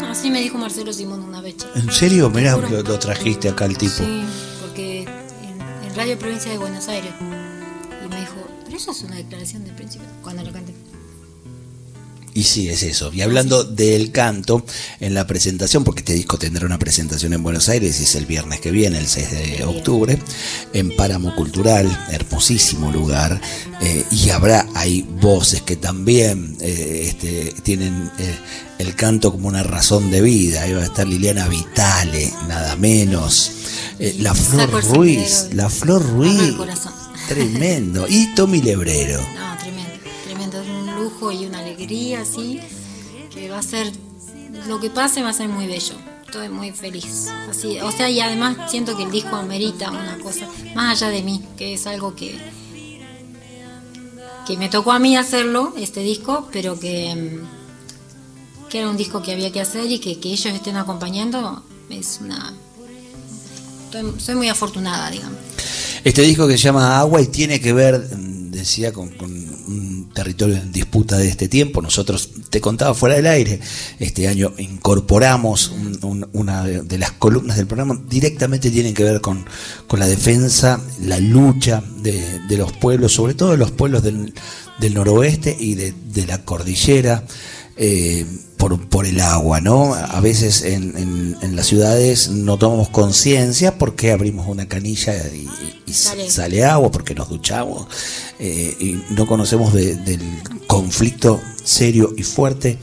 Así 0.10 0.30
me 0.30 0.42
dijo 0.42 0.58
Marcelo 0.58 0.94
Simón 0.94 1.24
una 1.24 1.42
vez. 1.42 1.56
¿En 1.76 1.92
serio? 1.92 2.30
Mirá, 2.30 2.56
lo, 2.58 2.82
lo 2.82 3.00
trajiste 3.00 3.50
acá 3.50 3.66
al 3.66 3.78
tipo. 3.78 3.96
Sí, 3.98 4.24
porque 4.62 5.02
en, 5.04 5.90
en 5.90 5.96
Radio 5.96 6.18
Provincia 6.18 6.52
de 6.52 6.58
Buenos 6.58 6.88
Aires. 6.88 7.12
Eso 8.80 8.92
es 8.92 9.02
una 9.02 9.18
declaración 9.18 9.66
de 9.66 9.72
principio. 9.74 10.08
Cuando 10.24 10.42
lo 10.44 10.54
canté. 10.54 10.74
Y 12.34 12.44
sí, 12.44 12.70
es 12.70 12.84
eso. 12.84 13.12
Y 13.12 13.22
hablando 13.22 13.66
del 13.66 14.12
canto, 14.12 14.64
en 15.02 15.14
la 15.14 15.28
presentación, 15.28 15.84
porque 15.84 16.00
este 16.00 16.14
disco 16.14 16.38
tendrá 16.38 16.66
una 16.66 16.80
presentación 16.80 17.34
en 17.34 17.44
Buenos 17.44 17.68
Aires, 17.68 18.00
y 18.00 18.04
es 18.04 18.16
el 18.16 18.26
viernes 18.26 18.62
que 18.62 18.72
viene, 18.72 18.98
el 19.00 19.08
6 19.08 19.32
de 19.32 19.64
octubre, 19.66 20.18
en 20.72 20.96
Páramo 20.96 21.36
Cultural, 21.36 21.86
hermosísimo 22.12 22.92
lugar, 22.92 23.42
eh, 23.82 24.06
y 24.12 24.30
habrá 24.30 24.66
ahí 24.76 25.06
voces 25.20 25.64
que 25.64 25.76
también 25.76 26.56
eh, 26.62 27.08
este, 27.10 27.54
tienen 27.64 28.10
eh, 28.20 28.36
el 28.78 28.96
canto 28.96 29.32
como 29.34 29.50
una 29.50 29.64
razón 29.64 30.10
de 30.10 30.22
vida. 30.22 30.62
Ahí 30.62 30.72
va 30.72 30.84
a 30.84 30.86
estar 30.86 31.06
Liliana 31.06 31.50
Vitale, 31.50 32.32
nada 32.48 32.78
menos. 32.78 33.52
La 34.20 34.34
Flor 34.34 34.82
Ruiz, 34.96 35.50
la 35.52 35.70
Flor 35.70 36.08
Ruiz. 36.08 36.56
Tremendo. 37.30 38.06
Y 38.10 38.34
Tommy 38.36 38.62
Lebrero. 38.62 39.22
No, 39.22 39.58
tremendo, 39.58 39.92
tremendo. 40.26 40.62
Es 40.62 40.68
un 40.68 40.96
lujo 41.04 41.32
y 41.32 41.46
una 41.46 41.60
alegría, 41.60 42.22
así, 42.22 42.60
que 43.34 43.50
va 43.50 43.60
a 43.60 43.64
ser, 43.64 43.92
lo 44.68 44.80
que 44.80 44.90
pase 44.90 45.22
va 45.22 45.30
a 45.30 45.34
ser 45.34 45.48
muy 45.48 45.68
bello. 45.68 45.94
Estoy 46.26 46.50
muy 46.50 46.72
feliz. 46.72 47.28
Así, 47.50 47.80
o 47.80 47.92
sea, 47.92 48.10
y 48.10 48.20
además 48.20 48.70
siento 48.70 48.98
que 48.98 49.04
el 49.04 49.12
disco 49.12 49.36
amerita 49.36 49.90
una 49.92 50.18
cosa, 50.20 50.48
más 50.76 51.02
allá 51.02 51.12
de 51.12 51.24
mí, 51.24 51.42
que 51.58 51.74
es 51.76 51.88
algo 51.88 52.16
que, 52.16 52.38
que 54.46 54.58
me 54.58 54.70
tocó 54.70 54.92
a 54.92 55.00
mí 55.00 55.16
hacerlo, 55.16 55.74
este 55.78 56.02
disco, 56.02 56.48
pero 56.52 56.80
que, 56.80 57.42
que 58.70 58.80
era 58.80 58.90
un 58.90 58.98
disco 58.98 59.22
que 59.24 59.32
había 59.34 59.52
que 59.52 59.62
hacer 59.62 59.90
y 59.92 60.00
que, 60.00 60.20
que 60.20 60.30
ellos 60.30 60.54
estén 60.54 60.78
acompañando 60.78 61.64
es 61.90 62.20
una... 62.22 62.54
estoy- 63.92 64.20
soy 64.20 64.36
muy 64.36 64.50
afortunada, 64.50 65.10
digamos. 65.10 65.38
Este 66.04 66.22
disco 66.22 66.48
que 66.48 66.58
se 66.58 66.64
llama 66.64 67.00
Agua 67.00 67.22
y 67.22 67.28
tiene 67.28 67.60
que 67.60 67.74
ver, 67.74 68.00
mm, 68.16 68.52
decía, 68.52 68.92
con, 68.94 69.10
con 69.10 69.32
un 69.32 70.10
territorio 70.14 70.56
en 70.58 70.72
disputa 70.72 71.18
de 71.18 71.28
este 71.30 71.48
tiempo. 71.48 71.82
Nosotros, 71.82 72.30
te 72.50 72.60
contaba 72.62 72.94
fuera 72.94 73.16
del 73.16 73.28
aire, 73.28 73.60
este 74.00 74.28
año 74.28 74.54
incorporamos 74.58 75.70
un- 75.70 76.00
un- 76.04 76.30
una 76.34 76.64
de 76.64 76.98
las 76.98 77.12
columnas 77.14 77.58
del 77.58 77.68
programa, 77.68 78.02
directamente 78.10 78.72
tienen 78.72 78.94
que 78.94 79.04
ver 79.04 79.22
con, 79.22 79.46
con 79.88 80.00
la 80.00 80.08
defensa, 80.08 80.82
la 81.04 81.20
lucha 81.20 81.84
de, 82.02 82.40
de 82.48 82.58
los 82.58 82.72
pueblos, 82.74 83.14
sobre 83.14 83.34
todo 83.36 83.52
de 83.52 83.58
los 83.58 83.72
pueblos 83.72 84.02
del, 84.04 84.34
noroeste 84.94 85.56
y 85.60 85.76
de, 85.76 85.94
de 86.14 86.26
la 86.26 86.44
cordillera. 86.44 87.24
eh, 87.78 88.26
por, 88.60 88.78
por 88.90 89.06
el 89.08 89.22
agua, 89.22 89.62
¿no? 89.62 89.94
A 89.96 90.20
veces 90.20 90.64
en, 90.64 90.96
en- 90.98 91.38
en 91.42 91.56
las 91.56 91.66
ciudades 91.68 92.30
no 92.30 92.58
tomamos 92.58 92.90
conciencia 92.90 93.78
porque 93.78 94.12
abrimos 94.12 94.48
una 94.48 94.68
canilla 94.68 95.14
y, 95.34 95.48
y 95.88 95.94
Sale. 95.94 96.30
sale. 96.30 96.66
agua, 96.66 96.92
porque 96.92 97.16
nos 97.16 97.30
duchamos 97.30 97.88
eh, 98.38 98.76
y 98.80 99.02
no 99.14 99.26
conocemos 99.26 99.74
de- 99.74 99.96
del 99.96 100.22
conflicto 100.68 101.40
serio 101.64 102.14
y 102.18 102.24
fuerte, 102.24 102.78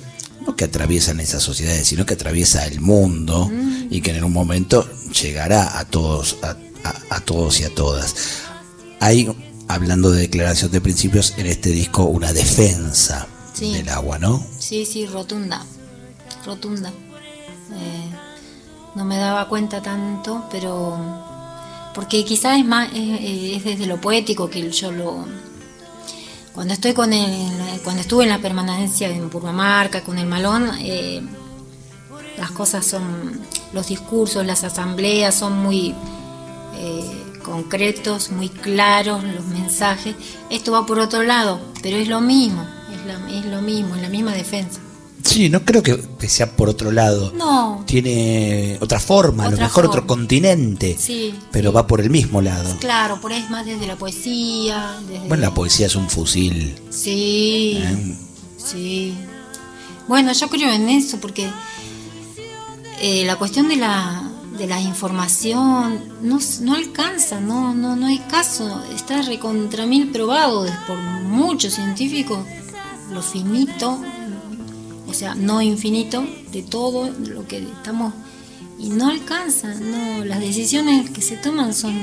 no 0.47 0.57
que 0.57 0.65
atraviesan 0.65 1.21
esas 1.21 1.43
sociedades, 1.43 1.87
sino 1.87 2.07
que 2.07 2.15
atraviesa 2.15 2.67
el 2.67 2.81
mundo 2.81 3.51
y 3.91 4.01
que 4.01 4.17
en 4.17 4.25
un 4.25 4.33
momento 4.33 4.89
llegará 5.21 5.79
a 5.79 5.85
todos, 5.85 6.39
a, 6.43 6.57
a- 6.89 7.17
a 7.17 7.21
todos 7.21 7.61
y 7.61 7.65
a 7.65 7.75
todas. 7.75 8.15
Hay, 9.01 9.29
hablando 9.69 10.11
de 10.11 10.23
declaración 10.23 10.71
de 10.71 10.81
principios, 10.81 11.35
en 11.37 11.47
este 11.47 11.69
disco 11.69 12.05
una 12.05 12.33
defensa 12.33 13.27
Sí. 13.57 13.73
del 13.73 13.89
agua, 13.89 14.19
¿no? 14.19 14.45
Sí, 14.59 14.85
sí, 14.85 15.07
rotunda, 15.07 15.65
rotunda. 16.45 16.91
Eh, 16.91 18.11
no 18.95 19.05
me 19.05 19.17
daba 19.17 19.49
cuenta 19.49 19.81
tanto, 19.81 20.45
pero 20.51 20.99
porque 21.95 22.25
quizás 22.25 22.59
es 22.59 22.67
más 22.67 22.91
es, 22.93 23.57
es 23.57 23.65
desde 23.65 23.87
lo 23.87 24.01
poético 24.01 24.51
que 24.51 24.71
yo 24.71 24.93
lo 24.93 25.25
cuando 26.53 26.75
estoy 26.75 26.93
con 26.93 27.13
el 27.13 27.81
cuando 27.83 28.03
estuve 28.03 28.25
en 28.25 28.31
la 28.31 28.39
permanencia 28.39 29.09
en 29.09 29.31
Purmamarca 29.31 30.05
con 30.05 30.19
el 30.19 30.27
Malón 30.27 30.71
eh, 30.81 31.23
las 32.37 32.51
cosas 32.51 32.85
son 32.85 33.41
los 33.73 33.89
discursos, 33.89 34.45
las 34.45 34.65
asambleas 34.65 35.35
son 35.35 35.59
muy 35.59 35.95
eh, 36.75 37.25
concretos, 37.43 38.31
muy 38.31 38.49
claros 38.49 39.25
los 39.25 39.45
mensajes. 39.47 40.15
Esto 40.51 40.73
va 40.73 40.85
por 40.87 40.99
otro 40.99 41.23
lado, 41.23 41.61
pero 41.83 41.97
es 41.97 42.09
lo 42.09 42.21
mismo, 42.21 42.67
es, 42.93 43.47
lo 43.47 43.63
mismo, 43.63 43.95
es 43.97 44.03
la 44.03 44.09
misma 44.09 44.33
defensa. 44.33 44.81
Sí, 45.23 45.49
no 45.49 45.65
creo 45.65 45.83
que, 45.83 46.01
que 46.19 46.29
sea 46.29 46.55
por 46.55 46.69
otro 46.69 46.93
lado. 46.93 47.33
No, 47.35 47.83
Tiene 47.87 48.79
otra 48.81 49.01
forma, 49.01 49.47
a 49.47 49.51
lo 49.51 49.57
mejor 49.57 49.85
forma. 49.85 49.91
otro 49.91 50.07
continente, 50.07 50.97
sí, 50.99 51.35
pero 51.51 51.73
va 51.73 51.87
por 51.87 52.01
el 52.01 52.11
mismo 52.11 52.41
lado. 52.41 52.77
claro, 52.79 53.21
por 53.21 53.33
ahí 53.33 53.43
es 53.43 53.51
más 53.51 53.67
desde 53.67 53.87
la 53.87 53.97
poesía. 53.97 54.99
Desde... 55.09 55.27
Bueno, 55.27 55.43
la 55.43 55.53
poesía 55.55 55.87
es 55.87 55.97
un 55.97 56.09
fusil. 56.09 56.79
Sí, 56.91 57.79
¿eh? 57.83 58.17
sí. 58.57 59.15
Bueno, 60.07 60.33
yo 60.33 60.49
creo 60.49 60.73
en 60.73 60.89
eso 60.89 61.19
porque 61.19 61.51
eh, 63.01 63.25
la 63.27 63.37
cuestión 63.37 63.69
de 63.69 63.77
la, 63.77 64.31
de 64.57 64.69
la 64.69 64.81
información 64.81 66.01
no, 66.23 66.39
no 66.61 66.75
alcanza, 66.75 67.41
no, 67.41 67.75
no, 67.75 67.97
no 67.97 68.07
hay 68.07 68.19
caso. 68.21 68.85
Está 68.95 69.23
recontra 69.23 69.87
mil 69.87 70.13
probado 70.13 70.67
por 70.87 70.97
muchos 70.99 71.75
científicos 71.75 72.39
lo 73.13 73.23
finito, 73.23 73.99
o 75.09 75.15
sea, 75.15 75.35
no 75.35 75.63
infinito, 75.63 76.25
de 76.53 76.63
todo 76.63 77.09
lo 77.11 77.47
que 77.47 77.59
estamos. 77.59 78.13
Y 78.79 78.91
no 78.91 79.09
alcanza, 79.09 79.75
no, 79.75 80.25
las 80.25 80.41
decisiones 80.41 81.11
que 81.11 81.23
se 81.23 81.37
toman 81.37 81.73
son 81.75 81.95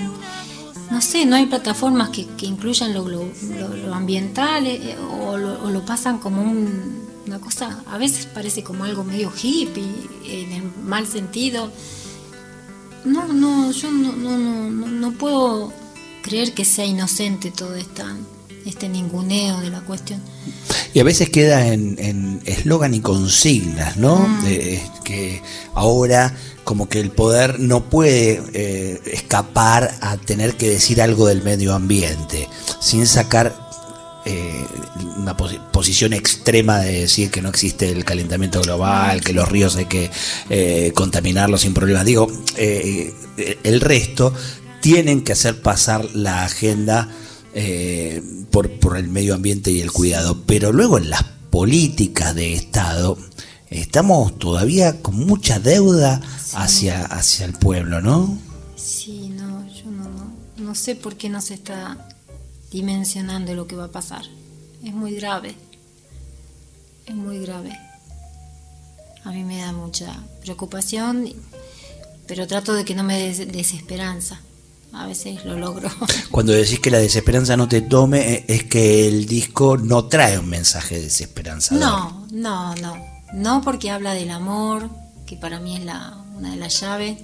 no 0.91 1.01
sé, 1.01 1.25
no 1.25 1.35
hay 1.35 1.45
plataformas 1.47 2.09
que, 2.09 2.27
que 2.35 2.45
incluyan 2.45 2.93
lo, 2.93 3.07
lo- 3.07 3.25
lo- 3.57 3.75
lo 3.77 3.93
ambiental 3.95 4.67
eh, 4.67 4.95
o, 5.21 5.37
lo, 5.37 5.85
pasan 5.85 6.19
como 6.19 6.41
un- 6.43 7.01
una 7.25 7.39
cosa, 7.39 7.81
a 7.87 7.97
veces 7.97 8.25
parece 8.27 8.63
como 8.63 8.83
algo 8.83 9.03
medio 9.03 9.31
hippie, 9.31 9.83
en 10.25 10.51
el 10.51 10.63
mal 10.83 11.07
sentido. 11.07 11.71
No, 13.05 13.27
no, 13.33 13.71
yo 13.71 13.91
no, 13.91 14.11
no, 14.13 14.37
no, 14.37 14.87
no, 14.87 15.11
puedo 15.13 15.73
creer 16.21 16.53
que 16.53 16.63
sea 16.65 16.85
inocente 16.85 17.49
toda 17.51 17.79
esta, 17.79 18.15
este 18.65 18.87
ninguneo 18.89 19.61
de 19.61 19.69
la 19.69 19.81
cuestión. 19.81 20.21
Y 20.93 20.99
a 20.99 21.03
veces 21.03 21.29
queda 21.29 21.67
en 21.67 22.41
eslogan 22.45 22.93
y 22.93 22.99
consignas, 23.01 23.97
¿no? 23.97 24.15
Mm. 24.27 24.43
De- 24.43 24.83
que 25.03 25.41
ahora 25.73 26.33
como 26.63 26.87
que 26.87 26.99
el 27.01 27.11
poder 27.11 27.59
no 27.59 27.89
puede 27.89 28.41
eh, 28.53 29.01
escapar 29.11 29.93
a 30.01 30.15
tener 30.17 30.55
que 30.55 30.69
decir 30.69 31.01
algo 31.01 31.27
del 31.27 31.43
medio 31.43 31.73
ambiente, 31.73 32.47
sin 32.79 33.05
sacar 33.05 33.53
eh, 34.25 34.65
una 35.17 35.35
posi- 35.35 35.59
posición 35.71 36.13
extrema 36.13 36.79
de 36.79 37.01
decir 37.01 37.29
que 37.31 37.41
no 37.41 37.49
existe 37.49 37.89
el 37.89 38.05
calentamiento 38.05 38.61
global, 38.61 39.19
que 39.21 39.33
los 39.33 39.49
ríos 39.49 39.75
hay 39.75 39.85
que 39.85 40.09
eh, 40.49 40.93
contaminarlos 40.95 41.61
sin 41.61 41.73
problemas. 41.73 42.05
Digo, 42.05 42.27
eh, 42.55 43.13
el 43.63 43.81
resto 43.81 44.33
tienen 44.81 45.23
que 45.25 45.33
hacer 45.33 45.61
pasar 45.61 46.05
la 46.13 46.45
agenda 46.45 47.09
eh, 47.53 48.21
por, 48.51 48.69
por 48.79 48.97
el 48.97 49.07
medio 49.07 49.35
ambiente 49.35 49.71
y 49.71 49.81
el 49.81 49.91
cuidado, 49.91 50.43
pero 50.45 50.71
luego 50.71 50.97
en 50.97 51.09
las 51.09 51.23
políticas 51.23 52.33
de 52.35 52.53
Estado 52.53 53.17
estamos 53.69 54.37
todavía 54.39 55.01
con 55.01 55.15
mucha 55.15 55.59
deuda 55.59 56.21
hacia, 56.53 57.05
hacia 57.05 57.45
el 57.45 57.53
pueblo, 57.53 58.01
¿no? 58.01 58.37
Sí, 58.75 59.29
no, 59.29 59.67
yo 59.71 59.85
no, 59.91 60.09
no, 60.09 60.33
no 60.57 60.75
sé 60.75 60.95
por 60.95 61.15
qué 61.15 61.29
no 61.29 61.41
se 61.41 61.55
está 61.55 62.07
dimensionando 62.71 63.53
lo 63.53 63.67
que 63.67 63.75
va 63.75 63.85
a 63.85 63.91
pasar. 63.91 64.23
Es 64.83 64.93
muy 64.93 65.15
grave, 65.15 65.55
es 67.05 67.15
muy 67.15 67.39
grave. 67.39 67.71
A 69.23 69.31
mí 69.31 69.43
me 69.43 69.59
da 69.59 69.71
mucha 69.71 70.21
preocupación, 70.41 71.29
pero 72.27 72.47
trato 72.47 72.73
de 72.73 72.83
que 72.83 72.95
no 72.95 73.03
me 73.03 73.17
des 73.17 73.51
desesperanza. 73.51 74.41
A 74.93 75.07
veces 75.07 75.43
lo 75.43 75.57
logro. 75.57 75.89
Cuando 76.31 76.53
decís 76.53 76.79
que 76.79 76.91
la 76.91 76.99
desesperanza 76.99 77.57
no 77.57 77.67
te 77.67 77.81
tome, 77.81 78.33
eh, 78.33 78.45
es 78.47 78.63
que 78.63 79.07
el 79.07 79.25
disco 79.25 79.77
no 79.77 80.05
trae 80.05 80.37
un 80.37 80.49
mensaje 80.49 81.01
desesperanzador. 81.01 81.81
No, 81.81 82.27
no, 82.31 82.75
no. 82.75 82.95
No 83.33 83.61
porque 83.61 83.89
habla 83.89 84.13
del 84.13 84.29
amor, 84.29 84.89
que 85.25 85.35
para 85.35 85.59
mí 85.59 85.75
es 85.75 85.83
la, 85.83 86.17
una 86.35 86.51
de 86.51 86.57
las 86.57 86.79
llaves. 86.79 87.17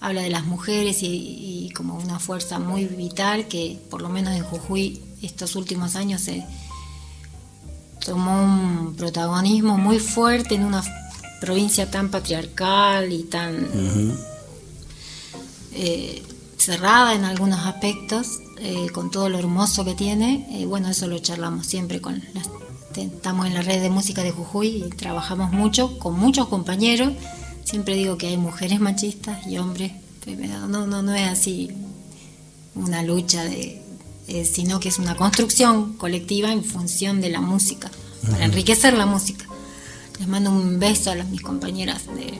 Habla 0.00 0.22
de 0.22 0.30
las 0.30 0.44
mujeres 0.46 1.02
y, 1.02 1.66
y 1.66 1.70
como 1.72 1.96
una 1.96 2.18
fuerza 2.18 2.58
muy 2.58 2.86
vital 2.86 3.46
que 3.48 3.78
por 3.90 4.00
lo 4.00 4.08
menos 4.08 4.34
en 4.34 4.42
Jujuy 4.42 5.02
estos 5.20 5.56
últimos 5.56 5.94
años 5.94 6.22
se 6.22 6.42
tomó 8.04 8.42
un 8.42 8.94
protagonismo 8.96 9.76
muy 9.76 9.98
fuerte 9.98 10.54
en 10.54 10.64
una 10.64 10.82
provincia 11.40 11.90
tan 11.90 12.10
patriarcal 12.10 13.12
y 13.12 13.24
tan 13.24 13.68
eh, 15.72 16.22
cerrada 16.60 17.14
en 17.14 17.24
algunos 17.24 17.66
aspectos, 17.66 18.40
eh, 18.58 18.88
con 18.92 19.10
todo 19.10 19.28
lo 19.28 19.38
hermoso 19.38 19.84
que 19.84 19.94
tiene. 19.94 20.46
Eh, 20.52 20.66
bueno, 20.66 20.88
eso 20.88 21.06
lo 21.06 21.18
charlamos 21.18 21.66
siempre 21.66 22.00
con 22.00 22.22
las, 22.34 22.50
estamos 22.96 23.46
en 23.46 23.54
la 23.54 23.62
red 23.62 23.80
de 23.80 23.90
música 23.90 24.22
de 24.22 24.30
Jujuy 24.30 24.84
y 24.84 24.90
trabajamos 24.90 25.52
mucho 25.52 25.98
con 25.98 26.18
muchos 26.18 26.48
compañeros. 26.48 27.12
Siempre 27.64 27.94
digo 27.94 28.18
que 28.18 28.28
hay 28.28 28.36
mujeres 28.36 28.80
machistas 28.80 29.46
y 29.46 29.58
hombres. 29.58 29.92
No, 30.68 30.86
no, 30.86 31.02
no 31.02 31.14
es 31.14 31.28
así 31.28 31.70
una 32.74 33.02
lucha 33.02 33.42
de, 33.44 33.82
eh, 34.28 34.44
sino 34.44 34.80
que 34.80 34.90
es 34.90 34.98
una 34.98 35.16
construcción 35.16 35.94
colectiva 35.94 36.52
en 36.52 36.62
función 36.62 37.20
de 37.20 37.30
la 37.30 37.40
música, 37.40 37.90
para 38.30 38.44
enriquecer 38.44 38.94
la 38.94 39.06
música. 39.06 39.46
Les 40.18 40.28
mando 40.28 40.50
un 40.50 40.78
beso 40.78 41.10
a 41.10 41.14
las, 41.14 41.28
mis 41.28 41.40
compañeras 41.40 42.06
de, 42.06 42.38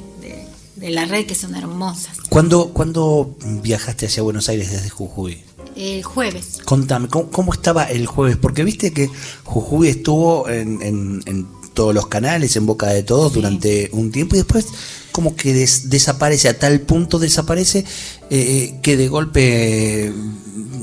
de- 0.77 0.91
la 0.91 1.05
red 1.05 1.27
que 1.27 1.35
son 1.35 1.55
hermosas. 1.55 2.19
¿Cuándo, 2.29 2.71
cuándo 2.73 3.37
viajaste 3.63 4.07
hacia 4.07 4.23
Buenos 4.23 4.49
Aires 4.49 4.71
desde 4.71 4.89
Jujuy? 4.91 5.43
El 5.77 6.03
jueves. 6.03 6.59
Contame, 6.65 7.09
¿cómo, 7.09 7.31
cómo 7.31 7.53
estaba 7.53 7.85
el 7.85 8.07
jueves? 8.07 8.37
Porque 8.37 8.65
viste 8.65 8.93
que 8.93 9.09
Jujuy 9.45 9.89
estuvo 9.89 10.49
en, 10.49 10.83
en- 10.83 11.23
en 11.27 11.47
todos 11.75 11.95
los 11.95 12.09
canales, 12.09 12.57
en 12.57 12.67
boca 12.67 12.89
de 12.89 13.03
todos, 13.05 13.33
durante 13.33 13.89
un 13.93 14.11
tiempo 14.11 14.35
y 14.35 14.39
después 14.41 14.67
como 15.13 15.35
que 15.37 15.53
des- 15.55 15.89
desaparece, 15.91 16.49
a 16.49 16.59
tal 16.59 16.81
punto 16.81 17.19
desaparece 17.19 17.85
eh, 18.31 18.79
que 18.83 18.97
de 18.97 19.09
golpe 19.09 20.13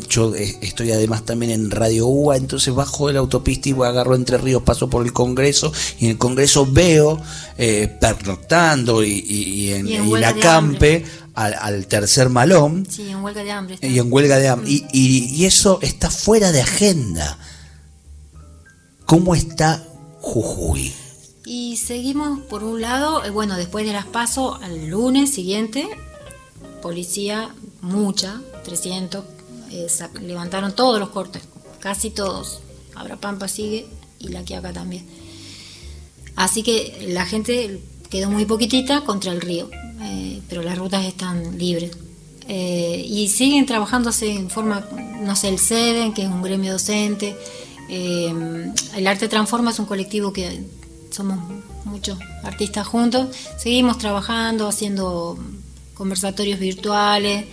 yo 0.09 0.33
eh, 0.35 0.57
estoy 0.61 0.91
además 0.91 1.25
también 1.25 1.51
en 1.51 1.71
Radio 1.71 2.07
UA, 2.07 2.37
entonces 2.37 2.73
bajo 2.73 3.07
de 3.07 3.13
la 3.13 3.19
autopista 3.19 3.69
y 3.69 3.73
voy, 3.73 3.87
agarro 3.87 4.15
Entre 4.15 4.37
Ríos, 4.37 4.63
paso 4.63 4.89
por 4.89 5.05
el 5.05 5.13
Congreso 5.13 5.71
y 5.99 6.05
en 6.05 6.11
el 6.11 6.17
Congreso 6.17 6.65
veo 6.69 7.19
eh, 7.57 7.87
pernoctando 7.99 9.03
y, 9.03 9.09
y- 9.11 9.43
y 9.43 9.71
en, 9.73 9.87
Y 9.87 9.95
en 9.95 10.23
acampe 10.23 11.05
al, 11.33 11.53
al 11.53 11.87
tercer 11.87 12.29
malón 12.29 12.85
Sí, 12.89 13.09
en 13.09 13.23
huelga 13.23 13.43
de 13.43 13.51
hambre. 13.51 13.75
está. 13.75 13.87
y 13.87 13.99
en 13.99 14.11
huelga 14.11 14.37
de 14.37 14.47
hambre. 14.47 14.69
Y, 14.71 14.85
y- 14.91 15.25
y 15.35 15.45
eso 15.45 15.79
está 15.81 16.09
fuera 16.09 16.51
de 16.51 16.61
agenda. 16.61 17.37
¿Cómo 19.05 19.35
está 19.35 19.83
Jujuy? 20.19 20.93
Y 21.45 21.77
seguimos, 21.77 22.41
por 22.41 22.63
un 22.63 22.81
lado, 22.81 23.23
eh, 23.23 23.29
bueno, 23.29 23.55
después 23.55 23.85
de 23.85 23.93
las 23.93 24.05
pasos, 24.05 24.59
al 24.61 24.89
lunes 24.89 25.31
siguiente, 25.33 25.87
policía, 26.81 27.55
mucha, 27.81 28.41
300, 28.65 29.23
levantaron 30.21 30.75
todos 30.75 30.99
los 30.99 31.09
cortes, 31.09 31.43
casi 31.79 32.09
todos. 32.09 32.59
Abra 32.95 33.17
Pampa 33.17 33.47
sigue 33.47 33.87
y 34.19 34.29
la 34.29 34.43
Quiaca 34.43 34.73
también. 34.73 35.05
Así 36.35 36.63
que 36.63 37.07
la 37.09 37.25
gente 37.25 37.81
quedó 38.09 38.29
muy 38.29 38.45
poquitita 38.45 39.01
contra 39.01 39.31
el 39.31 39.41
río, 39.41 39.69
eh, 40.01 40.41
pero 40.49 40.61
las 40.61 40.77
rutas 40.77 41.05
están 41.05 41.57
libres. 41.57 41.91
Eh, 42.47 43.03
y 43.05 43.27
siguen 43.27 43.65
trabajándose 43.65 44.31
en 44.31 44.49
forma, 44.49 44.87
no 45.21 45.35
sé, 45.35 45.49
el 45.49 45.59
SEDEN, 45.59 46.13
que 46.13 46.23
es 46.23 46.29
un 46.29 46.41
gremio 46.41 46.73
docente. 46.73 47.35
eh, 47.89 48.33
el 48.95 49.07
Arte 49.07 49.27
Transforma 49.27 49.71
es 49.71 49.79
un 49.79 49.85
colectivo 49.85 50.31
que 50.31 50.63
somos 51.11 51.39
muchos 51.85 52.17
artistas 52.43 52.87
juntos. 52.87 53.35
Seguimos 53.57 53.97
trabajando, 53.97 54.67
haciendo 54.67 55.37
conversatorios 55.93 56.59
virtuales. 56.59 57.45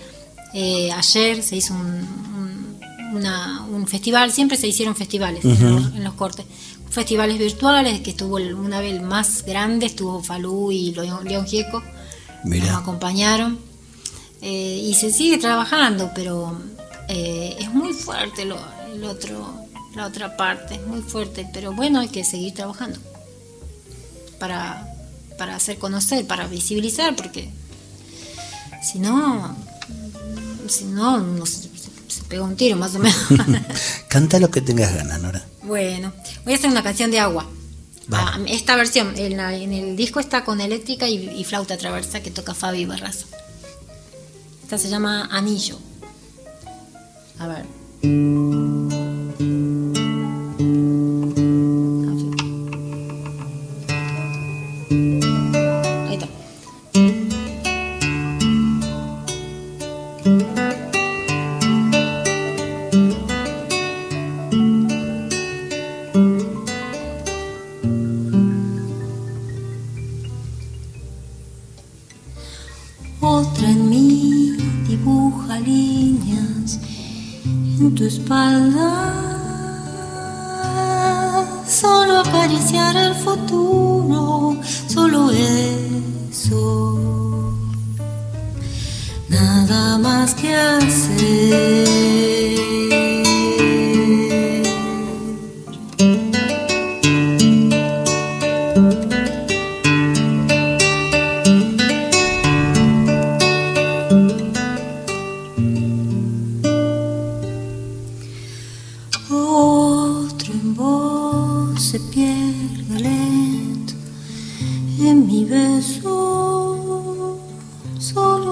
Eh, 0.55 0.91
ayer 0.93 1.43
se 1.43 1.57
hizo 1.57 1.75
un, 1.75 1.81
un- 1.87 3.17
una- 3.17 3.63
un 3.69 3.87
festival, 3.87 4.31
siempre 4.33 4.57
se 4.57 4.67
hicieron 4.69 4.95
festivales 4.95 5.45
en, 5.45 5.75
los, 5.75 5.87
en 5.95 6.05
los 6.05 6.15
cortes. 6.15 6.47
Festivales 6.91 7.39
virtuales, 7.39 8.01
que 8.01 8.11
estuvo 8.11 8.39
el- 8.39 8.55
una 8.55 8.81
vez 8.81 8.95
el 8.95 9.01
más 9.03 9.45
grande, 9.45 9.87
estuvo 9.87 10.23
Falú 10.23 10.71
y 10.71 10.93
León, 10.95 11.47
Gieco, 11.47 11.83
Mirá. 12.45 12.67
nos 12.73 12.83
acompañaron. 12.83 13.59
Eh, 14.43 14.81
y 14.85 14.95
se 14.95 15.11
sigue 15.13 15.39
trabajando, 15.39 16.11
pero 16.15 16.57
eh, 17.09 17.57
es 17.59 17.73
muy 17.73 17.93
fuerte 17.93 18.45
lo, 18.45 18.59
el 18.93 19.03
otro, 19.05 19.55
la 19.97 20.07
otra 20.07 20.37
parte, 20.37 20.75
es 20.77 20.87
muy 20.87 21.01
fuerte, 21.03 21.49
pero 21.53 21.73
bueno, 21.73 22.01
hay 22.01 22.09
que 22.09 22.25
seguir 22.25 22.53
trabajando 22.55 22.99
para, 24.39 24.87
para 25.39 25.57
hacer 25.57 25.79
conocer, 25.79 26.27
para 26.27 26.47
visibilizar, 26.47 27.17
porque 27.17 27.51
si 28.83 28.99
no, 28.99 29.57
si 30.69 30.85
no, 30.87 31.19
no 31.21 31.47
se, 31.47 31.69
se 32.09 32.23
pega 32.29 32.43
un 32.45 32.57
tiro 32.57 32.77
más 32.77 32.95
o 32.95 32.99
menos. 32.99 33.17
Canta 34.09 34.39
lo 34.39 34.51
que 34.51 34.61
tengas 34.61 34.95
ganas, 34.95 35.21
Nora. 35.21 35.45
bueno, 35.63 36.13
voy 36.45 36.53
a 36.55 36.57
hacer 36.57 36.71
una 36.71 36.83
canción 36.83 37.11
de 37.11 37.19
agua. 37.21 37.49
Ah, 38.13 38.39
esta 38.47 38.77
versión, 38.77 39.15
en, 39.17 39.37
la- 39.39 39.55
en 39.57 39.73
el 39.73 39.97
disco 39.97 40.21
está 40.21 40.45
con 40.45 40.61
eléctrica 40.61 41.09
y, 41.09 41.29
y 41.31 41.45
flauta 41.45 41.77
traversa 41.79 42.21
que 42.23 42.31
toca 42.31 42.53
Fabi 42.55 42.85
Barraza. 42.85 43.27
Esta 44.63 44.77
se 44.79 44.89
llama 44.91 45.29
Anillo. 45.33 45.79
A 47.39 47.47
ver. 47.49 47.65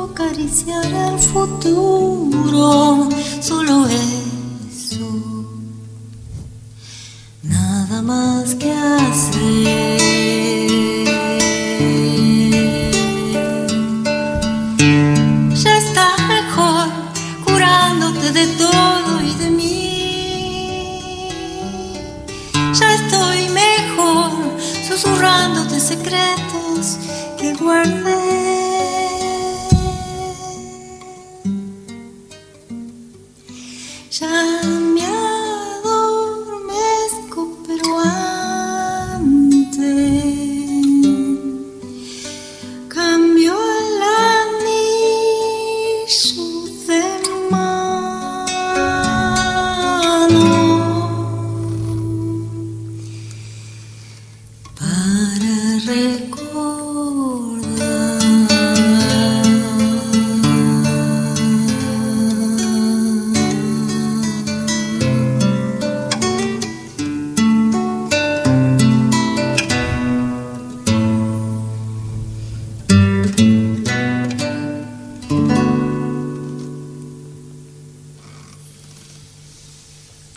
Acariciar 0.05 0.85
el 0.85 1.19
futuro, 1.19 3.09
solo 3.41 3.87
eso. 3.87 4.22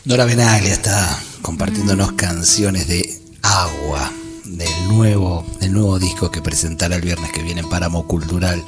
Nora 0.06 0.24
Benaglia 0.24 0.72
está 0.72 1.20
compartiéndonos 1.42 2.12
canciones 2.12 2.86
de 2.86 3.20
agua 3.42 4.12
del 4.44 4.88
nuevo, 4.88 5.44
del 5.58 5.72
nuevo 5.72 5.98
disco 5.98 6.30
que 6.30 6.40
presentará 6.40 6.94
el 6.94 7.02
viernes 7.02 7.32
que 7.32 7.42
viene 7.42 7.62
en 7.62 7.68
Páramo 7.68 8.06
Cultural. 8.06 8.64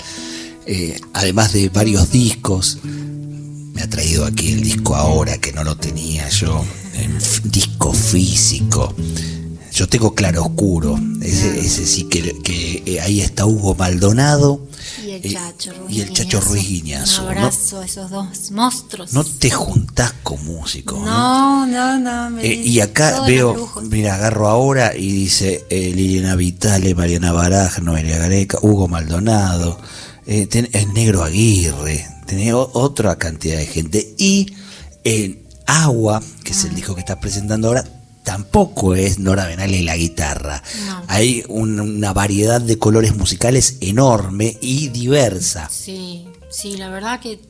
Eh, 0.66 1.00
además 1.12 1.52
de 1.52 1.68
varios 1.68 2.10
discos, 2.10 2.78
me 2.82 3.80
ha 3.82 3.88
traído 3.88 4.24
aquí 4.24 4.50
el 4.50 4.64
disco 4.64 4.96
ahora 4.96 5.38
que 5.38 5.52
no 5.52 5.62
lo 5.62 5.76
tenía 5.76 6.28
yo, 6.28 6.64
disco 7.44 7.92
físico. 7.92 8.92
Yo 9.72 9.88
tengo 9.88 10.16
Claro 10.16 10.42
Oscuro, 10.42 10.98
ese, 11.22 11.60
ese 11.60 11.86
sí 11.86 12.08
que, 12.10 12.34
que, 12.42 12.82
eh, 12.84 13.00
ahí 13.00 13.20
está 13.20 13.46
Hugo 13.46 13.76
Maldonado 13.76 14.66
el 15.18 15.26
eh, 15.26 15.34
Chacho 15.34 15.72
Ruiz 15.74 15.96
y 15.96 16.00
el 16.00 16.12
Chacho. 16.12 16.40
Ruiz 16.40 16.68
Guiñazo. 16.68 17.20
Un 17.22 17.26
¿no? 17.26 17.30
abrazo 17.40 17.80
a 17.80 17.84
esos 17.84 18.10
dos 18.10 18.50
monstruos. 18.52 19.12
No 19.12 19.24
te 19.24 19.50
juntás 19.50 20.12
con 20.22 20.44
músicos. 20.44 20.98
¿no? 21.00 21.66
No, 21.66 21.66
no, 21.66 21.98
no. 21.98 22.30
me 22.30 22.46
Eh, 22.46 22.54
y 22.54 22.80
acá 22.80 23.22
veo, 23.26 23.70
mira, 23.90 24.14
agarro 24.14 24.48
ahora 24.48 24.96
y 24.96 25.10
dice 25.12 25.64
eh, 25.70 25.92
Liliana 25.94 26.34
Vitale, 26.36 26.94
Mariana 26.94 27.32
Baraj, 27.32 27.78
Noelia 27.80 28.18
Gareca, 28.18 28.58
Hugo 28.62 28.88
Maldonado, 28.88 29.78
eh, 30.26 30.46
ten- 30.46 30.68
el 30.72 30.92
Negro 30.92 31.22
Aguirre, 31.24 32.06
tenés 32.26 32.52
otra 32.54 33.16
cantidad 33.16 33.58
de 33.58 33.66
gente. 33.66 34.14
Y 34.18 34.52
en 35.04 35.42
Agua, 35.66 36.22
que 36.44 36.52
es 36.52 36.64
el 36.64 36.74
disco 36.74 36.94
que 36.94 37.00
estás 37.00 37.18
presentando 37.18 37.68
ahora, 37.68 37.84
tampoco 38.28 38.94
es 38.94 39.18
Nora 39.18 39.46
Benale 39.46 39.78
y 39.78 39.84
la 39.84 39.96
guitarra. 39.96 40.62
No. 40.86 41.02
Hay 41.08 41.44
un- 41.48 41.80
una 41.80 42.12
variedad 42.12 42.60
de 42.60 42.78
colores 42.78 43.16
musicales 43.16 43.78
enorme 43.80 44.58
y 44.60 44.88
diversa. 44.88 45.70
Sí, 45.70 46.26
sí, 46.50 46.76
la 46.76 46.90
verdad 46.90 47.20
que 47.20 47.40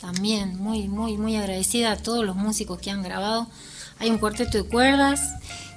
también 0.00 0.56
muy, 0.56 0.86
muy, 0.86 1.18
muy 1.18 1.34
agradecida 1.34 1.90
a 1.90 1.96
todos 1.96 2.24
los 2.24 2.36
músicos 2.36 2.78
que 2.78 2.92
han 2.92 3.02
grabado. 3.02 3.48
Hay 3.98 4.10
un 4.10 4.18
cuarteto 4.18 4.58
de 4.58 4.62
cuerdas 4.62 5.20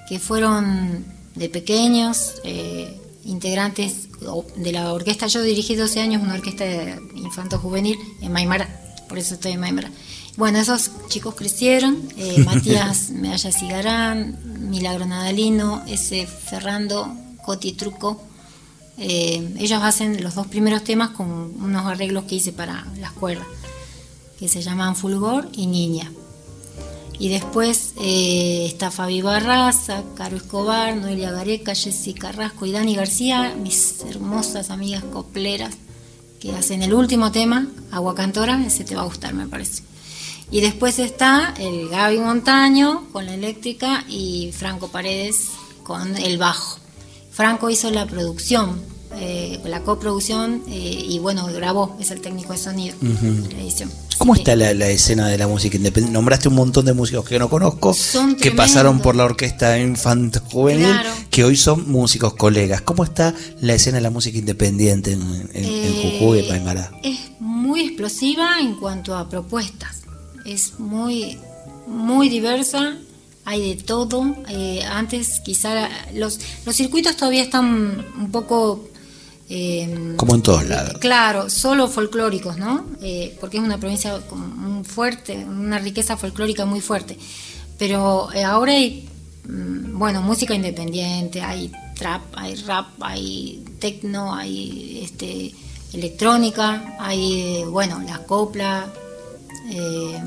que 0.08 0.20
fueron 0.20 1.06
de 1.34 1.50
pequeños, 1.50 2.34
eh, 2.44 2.96
integrantes 3.26 4.10
de 4.58 4.72
la 4.72 4.94
orquesta. 4.94 5.26
Yo 5.26 5.42
dirigí 5.42 5.76
12 5.76 6.02
años 6.02 6.22
una 6.22 6.36
orquesta 6.36 6.66
de 6.66 7.00
infanto 7.16 7.58
juvenil 7.58 7.98
en 8.22 8.32
Maimara, 8.32 8.70
por 9.10 9.18
eso 9.18 9.34
estoy 9.34 9.54
en 9.54 9.60
Maimara. 9.60 9.90
Bueno, 10.38 10.60
esos 10.60 10.92
chicos 11.08 11.36
crecieron, 11.36 11.98
eh, 12.18 12.44
Matías 12.46 13.10
Medalla 13.10 13.52
Cigarán, 13.52 14.38
Milagro 14.70 15.06
Nadalino, 15.06 15.84
ese 15.88 16.26
Ferrando, 16.26 17.14
Coti 17.44 17.74
Truco, 17.74 18.22
eh, 18.98 19.56
ellos 19.58 19.82
hacen 19.82 20.24
los 20.24 20.36
dos 20.36 20.48
primeros 20.48 20.84
temas 20.84 21.10
con 21.10 21.28
unos 21.28 21.86
arreglos 21.86 22.26
que 22.26 22.36
hice 22.36 22.54
para 22.54 22.86
las 23.00 23.12
cuerdas, 23.12 23.48
que 24.40 24.48
se 24.48 24.62
llaman 24.62 24.96
Fulgor 24.96 25.50
y 25.54 25.68
Niña. 25.68 26.12
Y 27.20 27.30
después 27.30 27.94
eh, 28.02 28.66
está 28.68 28.90
Fabi 28.90 29.22
Barraza, 29.22 30.04
Caro 30.16 30.38
Escobar, 30.38 30.96
Noelia 30.96 31.32
Gareca, 31.32 31.76
Jessica 31.76 32.32
Carrasco 32.32 32.66
y 32.66 32.72
Dani 32.72 32.96
García, 32.96 33.56
mis 33.62 34.02
hermosas 34.08 34.70
amigas 34.70 35.04
copleras, 35.04 35.76
que 36.40 36.52
hacen 36.54 36.82
el 36.82 36.94
último 36.94 37.32
tema, 37.32 37.68
Agua 37.92 38.16
Cantora, 38.16 38.66
ese 38.66 38.84
te 38.84 38.96
va 38.96 39.02
a 39.02 39.06
gustar, 39.06 39.34
me 39.34 39.48
parece. 39.48 39.84
Y 40.52 40.60
después 40.62 41.00
está 41.00 41.54
el 41.58 41.88
Gaby 41.90 42.20
Montaño 42.20 43.06
con 43.14 43.26
la 43.26 43.34
eléctrica 43.34 44.04
y 44.10 44.52
Franco 44.54 44.90
Paredes 44.90 45.48
con 45.84 46.18
el 46.18 46.38
bajo. 46.38 46.78
Franco 47.32 47.70
hizo 47.70 47.90
la 47.90 48.06
producción, 48.06 48.82
eh, 49.16 49.60
la 49.66 49.82
coproducción 49.84 50.62
eh, 50.68 51.06
y 51.08 51.20
bueno, 51.20 51.46
grabó, 51.48 51.96
es 52.02 52.12
el 52.12 52.20
técnico 52.20 52.52
de 52.52 52.60
sonido, 52.60 52.96
la 53.02 53.62
edición. 53.62 53.90
¿Cómo 54.18 54.36
está 54.36 54.56
la, 54.56 54.74
la 54.76 54.88
escena 54.90 55.28
de 55.30 55.38
la 55.38 55.48
música 55.48 55.78
independiente? 55.78 56.14
Nombraste 56.14 56.50
un 56.50 56.56
montón 56.56 56.86
de 56.86 56.94
músicos 56.94 57.26
que 57.28 57.40
no 57.40 57.50
conozco, 57.50 57.94
Son 57.94 58.36
que 58.36 58.52
pasaron 58.52 59.00
por 59.00 59.16
la 59.16 59.24
orquesta 59.24 59.80
infanto 59.80 60.42
juvenil, 60.52 60.86
Claro. 60.86 61.10
que 61.32 61.44
hoy 61.46 61.56
son 61.56 61.90
músicos 61.90 62.34
colegas. 62.36 62.82
¿Cómo 62.82 63.04
está 63.06 63.34
la 63.62 63.74
escena 63.74 63.98
de 63.98 64.02
la 64.02 64.12
música 64.12 64.38
independiente 64.38 65.14
en, 65.14 65.22
en- 65.54 65.66
en 65.66 66.20
Jujuy 66.20 66.40
y 66.40 66.42
Eh, 66.42 66.46
Paimará? 66.50 66.92
Es 67.02 67.18
muy 67.40 67.82
explosiva 67.86 68.60
en 68.60 68.76
cuanto 68.76 69.16
a 69.18 69.28
propuestas. 69.28 69.91
Es 70.46 70.80
muy, 70.80 71.38
muy 71.88 72.30
diversa. 72.30 72.98
Hay 73.46 73.76
de 73.76 73.84
todo. 73.84 74.36
Eh, 74.50 74.84
antes 74.84 75.40
quizá 75.40 75.90
los, 76.14 76.40
los 76.66 76.76
circuitos 76.76 77.16
todavía 77.16 77.42
están 77.44 78.06
un 78.20 78.32
poco... 78.32 78.88
eh, 79.50 80.14
Como 80.16 80.36
en 80.36 80.42
todos 80.42 80.66
lados. 80.68 80.98
Claro, 81.00 81.50
solo 81.50 81.88
folclóricos, 81.88 82.58
¿no? 82.58 82.86
Eh, 83.02 83.36
porque 83.40 83.58
es 83.58 83.64
una 83.64 83.80
provincia 83.80 84.20
con 84.30 84.42
un 84.42 84.86
fuerte, 84.86 85.36
una 85.46 85.80
riqueza 85.80 86.18
folclórica 86.18 86.66
muy 86.66 86.82
fuerte. 86.82 87.18
Pero 87.80 88.30
ahora 88.46 88.74
hay, 88.74 89.10
mm, 89.50 89.98
bueno, 89.98 90.22
música 90.22 90.54
independiente, 90.54 91.42
hay 91.42 91.72
trap, 91.96 92.22
hay 92.36 92.56
rap, 92.56 92.88
hay 93.02 93.64
techno, 93.80 94.34
hay 94.36 95.02
este, 95.04 95.52
electrónica, 95.94 96.96
hay, 97.00 97.64
bueno, 97.68 98.02
la 98.06 98.20
copla, 98.20 98.92
eh, 99.70 100.20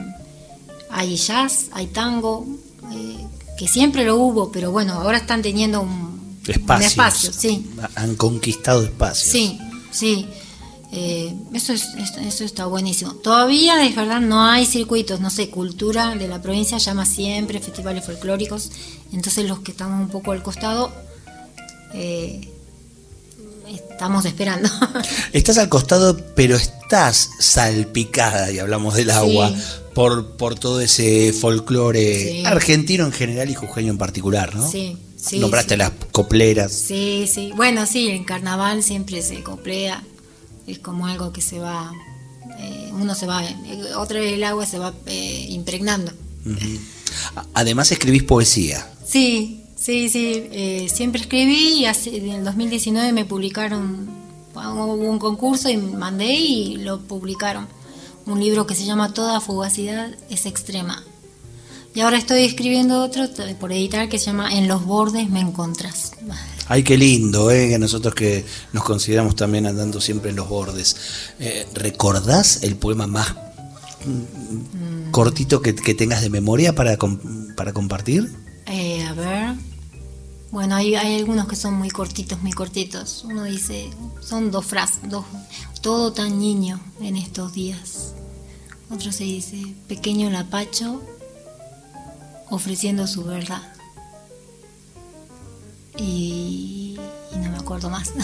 hay 0.91 1.17
jazz, 1.17 1.67
hay 1.73 1.87
tango, 1.89 2.47
eh, 2.93 3.17
que 3.59 3.69
siempre 3.69 4.05
lo 4.05 4.17
hubo, 4.17 4.51
pero 4.53 4.71
bueno, 4.71 4.95
ahora 4.95 5.19
están 5.19 5.43
teniendo 5.43 5.81
un, 5.81 6.39
espacio, 6.47 7.33
sí. 7.33 7.71
Han 7.97 8.17
conquistado 8.17 8.83
espacios. 8.85 9.31
Sí, 9.33 9.59
sí. 9.91 10.27
Eh, 10.97 11.35
eso, 11.53 11.73
es, 11.73 11.87
es- 11.99 12.17
eso 12.19 12.45
está 12.45 12.67
buenísimo. 12.67 13.15
Todavía, 13.15 13.85
es 13.85 13.97
verdad, 13.97 14.21
no 14.21 14.43
hay 14.45 14.65
circuitos, 14.65 15.19
no 15.21 15.29
sé, 15.31 15.51
cultura 15.51 16.15
de 16.15 16.29
la 16.29 16.41
provincia 16.41 16.79
llama 16.79 17.05
siempre 17.05 17.59
festivales 17.61 18.05
folclóricos. 18.05 18.71
Entonces 19.13 19.49
los 19.49 19.59
que 19.61 19.73
estamos 19.73 20.01
un 20.01 20.09
poco 20.11 20.31
al 20.33 20.43
costado, 20.45 20.93
eh, 21.95 22.49
estamos 23.95 24.25
esperando. 24.25 24.69
Estás 25.33 25.57
al 25.59 25.69
costado, 25.69 26.17
pero 26.35 26.57
estás 26.57 27.31
salpicada, 27.39 28.51
y 28.51 28.59
hablamos 28.59 28.95
del 28.95 29.11
agua, 29.11 29.53
por, 29.95 30.37
por 30.37 30.59
todo 30.59 30.81
ese 30.81 31.33
folclore 31.33 32.31
Sí. 32.33 32.43
argentino 32.45 33.07
en 33.07 33.13
general 33.13 33.49
y 33.51 33.55
jujeño 33.55 33.93
en 33.93 33.99
particular, 33.99 34.55
¿no? 34.57 34.69
Sí, 34.69 34.97
sí, 35.17 35.39
Nombraste 35.39 35.75
sí. 35.75 35.79
las 35.79 35.93
copleras. 36.11 36.73
sí, 36.73 37.29
sí. 37.33 37.53
Bueno, 37.55 37.87
sí, 37.87 38.09
en 38.09 38.25
carnaval 38.25 38.83
siempre 38.83 39.23
se 39.23 39.43
coplea. 39.43 40.03
Es 40.67 40.79
como 40.81 41.07
algo 41.07 41.33
que 41.33 41.41
se 41.41 41.59
va, 41.61 41.93
eh, 42.59 42.91
uno 42.93 43.15
se 43.15 43.27
va, 43.27 43.45
eh, 43.45 43.55
otra 43.97 44.19
vez 44.19 44.33
el 44.33 44.43
agua 44.45 44.67
se 44.67 44.79
va 44.79 44.93
eh, 45.07 45.47
impregnando. 45.51 46.11
Además 47.55 47.93
escribís 47.93 48.25
poesía. 48.25 48.91
Sí, 49.07 49.64
Sí, 49.85 50.09
sí, 50.09 50.49
eh, 50.51 50.87
siempre 50.91 51.21
escribí 51.21 51.81
y 51.81 51.85
hace- 51.85 52.17
en 52.17 52.31
el 52.31 52.43
2019 52.45 53.13
me 53.13 53.27
publicaron, 53.27 54.09
hubo 54.55 54.95
un 54.95 55.19
concurso 55.19 55.69
y 55.69 55.77
mandé 55.77 56.33
y 56.33 56.77
lo 56.79 57.01
publicaron. 57.03 57.67
Un 58.25 58.41
libro 58.41 58.67
que 58.67 58.75
se 58.75 58.87
llama 58.87 59.13
Toda 59.13 59.43
fugacidad 59.43 60.11
es 60.31 60.47
extrema. 60.47 61.05
Y 61.95 62.01
ahora 62.01 62.17
estoy 62.17 62.45
escribiendo 62.45 63.05
otro 63.05 63.27
por 63.61 63.73
editar 63.73 64.09
que 64.09 64.19
se 64.19 64.25
llama 64.25 64.55
En 64.55 64.69
los 64.69 64.87
bordes 64.87 65.29
me 65.29 65.41
encontrás. 65.41 66.13
Ay, 66.67 66.83
qué 66.83 66.97
lindo, 66.97 67.51
¿eh? 67.51 67.69
que 67.69 67.79
nosotros 67.79 68.15
que 68.15 68.43
nos 68.73 68.85
consideramos 68.85 69.37
también 69.37 69.67
andando 69.67 70.01
siempre 70.01 70.31
en 70.31 70.37
los 70.37 70.49
bordes. 70.49 70.97
Eh, 71.39 71.67
¿Recordás 71.75 72.63
el 72.63 72.77
poema 72.77 73.07
más 73.07 73.35
mm, 74.07 75.11
cortito 75.11 75.61
que, 75.61 75.75
que 75.75 75.93
tengas 75.93 76.23
de 76.23 76.31
memoria 76.31 76.75
para, 76.75 76.97
para 77.55 77.75
compartir? 77.75 78.33
Eh, 78.67 79.03
a 79.05 79.13
ver. 79.13 79.74
Bueno, 80.55 80.77
hay, 80.77 80.95
algunos 80.95 81.49
que 81.49 81.57
son 81.57 81.75
muy 81.75 81.91
cortitos, 81.91 82.41
muy 82.41 82.53
cortitos. 82.53 83.25
Uno 83.25 83.43
dice, 83.43 83.91
son 84.21 84.53
dos 84.53 84.65
frases, 84.65 85.01
dos, 85.09 85.25
todo 85.81 86.13
tan 86.13 86.39
niño 86.39 86.79
en 87.01 87.17
estos 87.17 87.53
días. 87.55 88.15
Otro 88.89 89.11
se 89.11 89.25
dice, 89.25 89.75
pequeño 89.89 90.31
lapacho 90.31 91.03
ofreciendo 92.51 93.09
su 93.09 93.25
verdad. 93.25 93.63
Y, 95.99 97.01
no 97.33 97.51
me 97.51 97.57
acuerdo 97.59 97.91
más. 97.91 98.13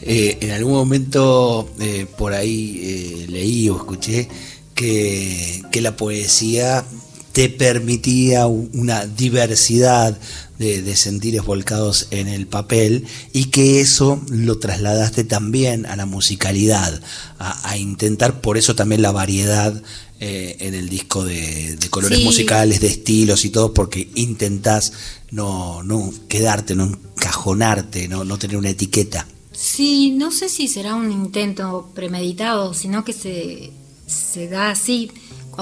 Eh, 0.00 0.38
en 0.40 0.52
algún 0.52 0.74
momento 0.74 1.68
eh, 1.80 2.06
por 2.16 2.32
ahí 2.32 2.80
eh, 2.82 3.26
leí 3.28 3.68
o 3.68 3.76
escuché 3.76 4.28
que 4.74 5.80
la 5.82 5.96
poesía 5.96 6.84
te 7.32 7.48
permitía 7.48 8.46
una 8.46 9.06
diversidad 9.06 10.18
de, 10.58 10.82
de 10.82 10.96
sentires 10.96 11.44
volcados 11.44 12.08
en 12.10 12.26
el 12.26 12.46
papel 12.46 13.06
y 13.32 13.46
que 13.46 13.80
eso 13.80 14.20
lo 14.30 14.58
trasladaste 14.58 15.24
también 15.24 15.86
a 15.86 15.94
la 15.96 16.06
musicalidad, 16.06 17.00
a, 17.38 17.68
a 17.70 17.76
intentar 17.78 18.40
por 18.40 18.58
eso 18.58 18.74
también 18.74 19.02
la 19.02 19.12
variedad 19.12 19.80
eh, 20.20 20.56
en 20.60 20.74
el 20.74 20.88
disco 20.88 21.24
de, 21.24 21.76
de 21.76 21.88
colores 21.90 22.18
Sí. 22.18 22.24
musicales, 22.24 22.80
de 22.80 22.88
estilos 22.88 23.44
y 23.44 23.50
todo, 23.50 23.72
porque 23.72 24.08
intentás 24.16 24.92
no, 25.30 25.84
no 25.84 26.12
quedarte, 26.28 26.74
no 26.74 26.86
encajonarte, 26.86 28.08
no, 28.08 28.24
no 28.24 28.36
tener 28.38 28.56
una 28.56 28.70
etiqueta. 28.70 29.28
Sí, 29.52 30.10
no 30.16 30.30
sé 30.32 30.48
si 30.48 30.66
será 30.66 30.94
un 30.96 31.12
intento 31.12 31.90
premeditado, 31.94 32.74
sino 32.74 33.04
que 33.04 33.12
se, 33.12 33.70
se 34.06 34.48
da 34.48 34.70
así. 34.70 35.10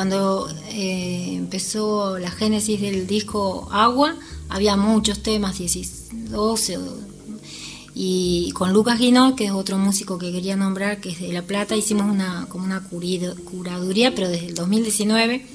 Cuando 0.07 0.47
eh, 0.73 1.33
empezó 1.37 2.19
la 2.19 2.31
génesis 2.31 2.83
del 2.83 3.07
disco 3.07 3.67
Agua, 3.73 4.15
había 4.51 4.77
muchos 4.77 5.23
temas, 5.23 5.57
10, 5.57 6.09
12, 6.29 6.77
o- 6.77 6.99
y 7.95 8.51
con 8.53 8.75
Lucas 8.75 8.99
Guinol, 8.99 9.35
que 9.35 9.47
es 9.47 9.53
otro 9.53 9.79
músico 9.79 10.19
que 10.19 10.31
quería 10.33 10.55
nombrar, 10.55 11.01
que 11.01 11.09
es 11.09 11.21
de 11.23 11.33
La 11.33 11.41
Plata, 11.41 11.77
hicimos 11.77 12.11
una 12.13 12.45
como 12.51 12.67
una 12.67 12.83
curido- 12.87 13.35
curaduría, 13.47 14.15
pero 14.15 14.29
desde 14.29 14.49
el 14.49 14.55
2019, 14.55 15.47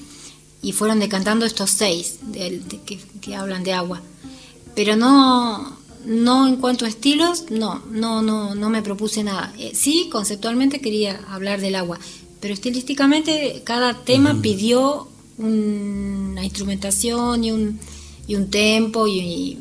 y 0.64 0.72
fueron 0.72 1.00
decantando 1.00 1.46
estos 1.46 1.70
seis 1.70 2.18
que 3.22 3.36
hablan 3.36 3.64
de 3.64 3.74
agua. 3.74 4.02
Pero 4.74 4.96
no, 4.96 5.78
no 6.04 6.48
en 6.48 6.56
cuanto 6.56 6.86
a 6.86 6.88
estilos, 6.88 7.46
no, 7.52 7.84
no, 7.92 8.24
no, 8.24 8.56
no 8.56 8.70
me 8.72 8.82
propuse 8.82 9.24
nada. 9.24 9.54
Eh, 9.60 9.74
sí, 9.76 10.10
conceptualmente 10.12 10.82
quería 10.82 11.24
hablar 11.30 11.62
del 11.62 11.76
agua, 11.76 12.00
pero 12.42 12.54
estilísticamente 12.54 13.62
cada 13.64 13.94
tema 13.94 14.42
pidió 14.42 15.08
una 15.38 16.44
instrumentación 16.44 17.44
y 17.44 17.52
un, 17.52 17.80
y 18.28 18.36
un 18.36 18.50
tempo 18.50 19.08
y, 19.08 19.60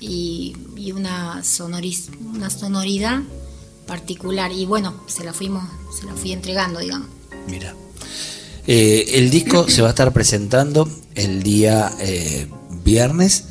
y, 0.00 0.56
y 0.76 0.92
una, 0.92 1.42
sonoriz, 1.42 2.10
una 2.34 2.50
sonoridad 2.50 3.22
particular. 3.86 4.52
Y 4.52 4.66
bueno, 4.66 4.94
se 5.06 5.24
la 5.24 5.32
fuimos, 5.32 5.64
se 5.98 6.06
la 6.06 6.14
fui 6.14 6.32
entregando, 6.32 6.78
digamos. 6.78 7.08
Mira. 7.48 7.74
Eh, 8.66 9.18
el 9.18 9.30
disco 9.30 9.68
se 9.68 9.82
va 9.82 9.88
a 9.88 9.90
estar 9.90 10.12
presentando 10.12 10.88
el 11.14 11.42
día 11.42 11.90
eh, 12.00 12.46
viernes 12.84 13.44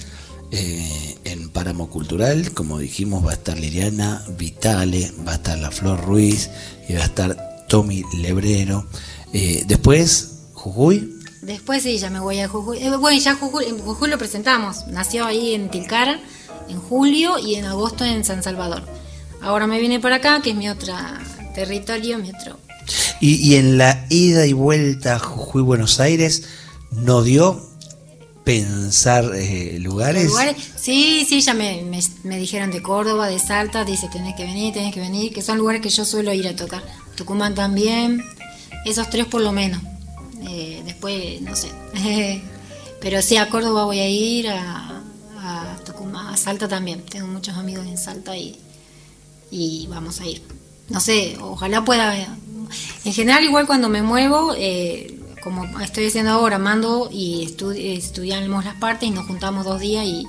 eh, 0.51 1.17
en 1.25 1.49
Páramo 1.49 1.89
Cultural. 1.89 2.53
Como 2.53 2.79
dijimos, 2.79 3.25
va 3.25 3.31
a 3.31 3.33
estar 3.33 3.59
Liliana 3.59 4.23
Vitale, 4.37 5.11
va 5.27 5.33
a 5.33 5.35
estar 5.35 5.57
La 5.57 5.71
Flor 5.71 6.05
Ruiz 6.05 6.49
y 6.87 6.93
va 6.93 7.01
a 7.01 7.05
estar 7.05 7.46
Tommy 7.67 8.03
Lebrero. 8.17 8.85
Eh, 9.33 9.63
después, 9.67 10.39
Jujuy. 10.53 11.13
Después 11.41 11.83
sí, 11.83 11.97
ya 11.97 12.09
me 12.09 12.19
voy 12.19 12.39
a 12.39 12.47
Jujuy. 12.47 12.79
Eh, 12.79 12.95
bueno, 12.97 13.19
ya 13.19 13.35
Jujuy, 13.35 13.65
en 13.65 13.77
Jujuy 13.79 14.09
lo 14.09 14.17
presentamos. 14.17 14.87
Nació 14.87 15.25
ahí 15.25 15.53
en 15.53 15.69
Tilcara 15.69 16.19
en 16.69 16.79
julio 16.81 17.37
y 17.39 17.55
en 17.55 17.65
agosto 17.65 18.03
en 18.03 18.25
San 18.25 18.43
Salvador. 18.43 18.83
Ahora 19.41 19.67
me 19.67 19.79
vine 19.79 19.99
para 20.01 20.17
acá, 20.17 20.41
que 20.41 20.49
es 20.49 20.55
mi 20.55 20.67
otro 20.69 20.93
territorio, 21.55 22.17
mi 22.19 22.29
otro... 22.29 22.59
Y, 23.19 23.35
y 23.35 23.55
en 23.55 23.77
la 23.77 24.05
ida 24.09 24.45
y 24.45 24.53
vuelta 24.53 25.17
Jujuy-Buenos 25.19 25.99
Aires, 25.99 26.43
¿no 26.91 27.23
dio 27.23 27.65
pensar 28.43 29.31
eh, 29.35 29.77
lugares? 29.79 30.25
lugares. 30.25 30.55
Sí, 30.75 31.25
sí, 31.27 31.41
ya 31.41 31.53
me, 31.53 31.81
me- 31.83 31.99
me 32.23 32.37
dijeron 32.37 32.71
de 32.71 32.81
Córdoba, 32.81 33.27
de 33.27 33.39
Salta, 33.39 33.83
dice 33.85 34.07
tenés 34.11 34.35
que 34.35 34.43
venir, 34.43 34.73
tenés 34.73 34.93
que 34.93 34.99
venir, 34.99 35.33
que 35.33 35.41
son 35.41 35.57
lugares 35.57 35.81
que 35.81 35.89
yo 35.89 36.05
suelo 36.05 36.31
ir 36.33 36.47
a 36.47 36.55
tocar. 36.55 36.83
Tucumán 37.17 37.53
también, 37.55 38.23
esos 38.85 39.09
tres 39.09 39.25
por 39.25 39.41
lo 39.41 39.51
menos. 39.51 39.81
Eh, 40.47 40.81
después, 40.85 41.41
no 41.41 41.53
sé. 41.55 41.69
Pero 43.01 43.21
sí, 43.21 43.35
a 43.37 43.49
Córdoba 43.49 43.83
voy 43.85 43.99
a 43.99 44.07
ir, 44.09 44.47
a, 44.49 45.01
Tucumán, 45.85 46.27
a 46.33 46.37
Salta 46.37 46.67
también. 46.67 47.01
Tengo 47.03 47.27
muchos 47.27 47.55
amigos 47.57 47.85
en 47.87 47.97
Salta 47.97 48.37
y, 48.37 48.57
y 49.51 49.87
vamos 49.87 50.19
a 50.21 50.25
ir. 50.27 50.41
No 50.89 50.99
sé, 51.01 51.37
ojalá 51.41 51.83
pueda. 51.83 52.15
En 53.05 53.13
general, 53.13 53.43
igual 53.43 53.65
cuando 53.67 53.89
me 53.89 54.01
muevo, 54.01 54.53
eh, 54.57 55.19
como 55.43 55.65
estoy 55.81 56.07
haciendo 56.07 56.31
ahora, 56.31 56.57
mando 56.57 57.09
y 57.11 57.45
estu- 57.45 57.75
estudiamos 57.77 58.65
las 58.65 58.75
partes 58.75 59.07
y 59.09 59.11
nos 59.11 59.25
juntamos 59.27 59.65
dos 59.65 59.79
días 59.79 60.05
y 60.05 60.25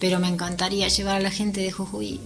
pero 0.00 0.18
me 0.18 0.28
encantaría 0.28 0.88
llevar 0.88 1.16
a 1.16 1.20
la 1.20 1.30
gente 1.30 1.60
de 1.60 1.70
Jujuy. 1.70 2.20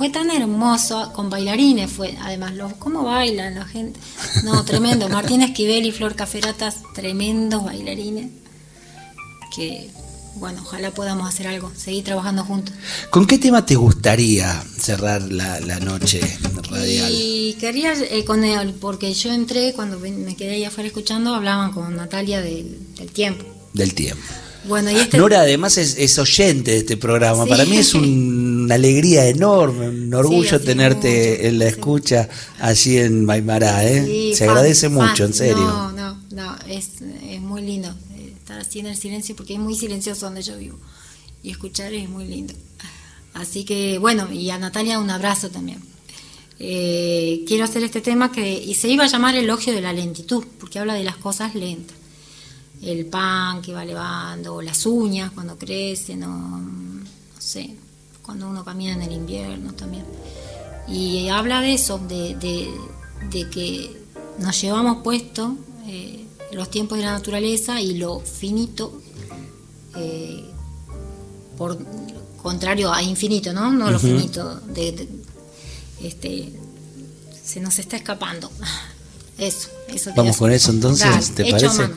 Fue 0.00 0.08
tan 0.08 0.30
hermoso, 0.30 1.12
con 1.12 1.28
bailarines 1.28 1.90
fue, 1.90 2.16
además, 2.22 2.54
los, 2.54 2.72
cómo 2.78 3.04
bailan 3.04 3.56
la 3.56 3.66
gente. 3.66 4.00
No, 4.44 4.64
tremendo. 4.64 5.06
Martín 5.10 5.42
Esquivel 5.42 5.84
y 5.84 5.92
Flor 5.92 6.16
Caferatas, 6.16 6.76
tremendos 6.94 7.62
bailarines. 7.66 8.30
Que, 9.54 9.90
bueno, 10.36 10.62
ojalá 10.62 10.90
podamos 10.92 11.28
hacer 11.28 11.48
algo, 11.48 11.70
seguir 11.76 12.02
trabajando 12.02 12.46
juntos. 12.46 12.74
¿Con 13.10 13.26
qué 13.26 13.36
tema 13.36 13.66
te 13.66 13.74
gustaría 13.74 14.64
cerrar 14.78 15.20
la, 15.20 15.60
la 15.60 15.78
noche 15.80 16.22
radial? 16.70 17.12
Y 17.14 17.58
quería 17.60 17.92
eh, 17.92 18.24
con 18.24 18.42
él, 18.42 18.72
porque 18.80 19.12
yo 19.12 19.30
entré, 19.30 19.74
cuando 19.74 19.98
me 19.98 20.34
quedé 20.34 20.52
ahí 20.52 20.64
afuera 20.64 20.86
escuchando, 20.86 21.34
hablaban 21.34 21.72
con 21.72 21.94
Natalia 21.94 22.40
del, 22.40 22.94
del 22.96 23.10
tiempo. 23.10 23.44
Del 23.74 23.92
tiempo. 23.92 24.24
Bueno, 24.64 24.90
y 24.90 24.96
este... 24.96 25.16
Nora 25.18 25.40
además 25.40 25.78
es, 25.78 25.96
es 25.98 26.18
oyente 26.18 26.72
de 26.72 26.76
este 26.78 26.96
programa. 26.96 27.44
Sí. 27.44 27.50
Para 27.50 27.64
mí 27.64 27.76
es 27.78 27.94
un- 27.94 28.60
una 28.64 28.74
alegría 28.74 29.26
enorme, 29.26 29.88
un 29.88 30.12
orgullo 30.14 30.60
tenerte 30.60 31.08
mucho, 31.36 31.48
en 31.48 31.58
la 31.58 31.64
sí. 31.66 31.70
escucha 31.72 32.28
allí 32.60 32.98
en 32.98 33.24
Maimará. 33.24 33.84
¿eh? 33.88 34.04
Sí, 34.06 34.32
Se 34.34 34.44
fan, 34.46 34.48
agradece 34.56 34.90
fan. 34.90 35.08
mucho, 35.08 35.24
en 35.24 35.34
serio. 35.34 35.56
No, 35.56 35.92
no, 35.92 36.20
no, 36.32 36.56
es, 36.68 36.88
es 37.28 37.40
muy 37.40 37.62
lindo 37.62 37.92
estar 38.38 38.58
así 38.60 38.80
en 38.80 38.86
el 38.86 38.96
silencio 38.96 39.34
porque 39.34 39.54
es 39.54 39.60
muy 39.60 39.74
silencioso 39.76 40.26
donde 40.26 40.42
yo 40.42 40.56
vivo 40.58 40.78
y 41.42 41.50
escuchar 41.50 41.92
es 41.94 42.08
muy 42.08 42.26
lindo. 42.26 42.52
Así 43.34 43.64
que 43.64 43.98
bueno, 43.98 44.30
y 44.32 44.50
a 44.50 44.58
Natalia 44.58 44.98
un 44.98 45.08
abrazo 45.10 45.50
también. 45.50 45.80
Eh, 46.58 47.42
quiero 47.48 47.64
hacer 47.64 47.82
este 47.84 48.00
tema 48.02 48.30
que 48.30 48.52
y 48.62 48.74
se 48.74 48.88
iba 48.88 49.04
a 49.04 49.06
llamar 49.06 49.34
elogio 49.34 49.72
de 49.72 49.80
la 49.80 49.92
lentitud 49.94 50.44
porque 50.58 50.78
habla 50.78 50.94
de 50.94 51.04
las 51.04 51.16
cosas 51.16 51.54
lentas. 51.54 51.96
El 52.82 53.06
pan 53.06 53.60
que 53.62 53.72
va 53.72 53.84
levando, 53.84 54.54
o 54.56 54.62
las 54.62 54.86
uñas 54.86 55.30
cuando 55.32 55.58
crecen, 55.58 56.22
o 56.24 56.28
no 56.28 57.04
sé, 57.38 57.74
cuando 58.22 58.48
uno 58.48 58.64
camina 58.64 58.92
en 58.94 59.02
el 59.02 59.12
invierno 59.12 59.72
también. 59.74 60.04
Y 60.88 61.28
habla 61.28 61.60
de 61.60 61.74
eso, 61.74 61.98
de, 61.98 62.34
de- 62.36 62.74
de 63.30 63.50
que 63.50 64.02
nos 64.38 64.58
llevamos 64.60 65.02
puesto 65.02 65.56
eh, 65.86 66.24
los 66.52 66.70
tiempos 66.70 66.96
de 66.98 67.04
la 67.04 67.12
naturaleza 67.12 67.80
y 67.82 67.98
lo 67.98 68.20
finito, 68.20 69.00
eh, 69.96 70.44
por 71.58 71.78
contrario 72.42 72.90
a 72.92 73.02
infinito, 73.02 73.52
¿no? 73.52 73.70
No 73.72 73.90
lo 73.90 73.98
finito, 73.98 74.54
de, 74.60 74.92
de- 74.92 75.08
este, 76.02 76.50
se 77.44 77.60
nos 77.60 77.78
está 77.78 77.96
escapando. 77.98 78.50
Eso, 79.38 79.68
eso 79.88 80.10
Vamos 80.14 80.36
con 80.36 80.52
eso 80.52 80.70
entonces, 80.70 81.08
Dale, 81.08 81.26
¿te 81.34 81.50
parece? 81.50 81.78
mano. 81.78 81.94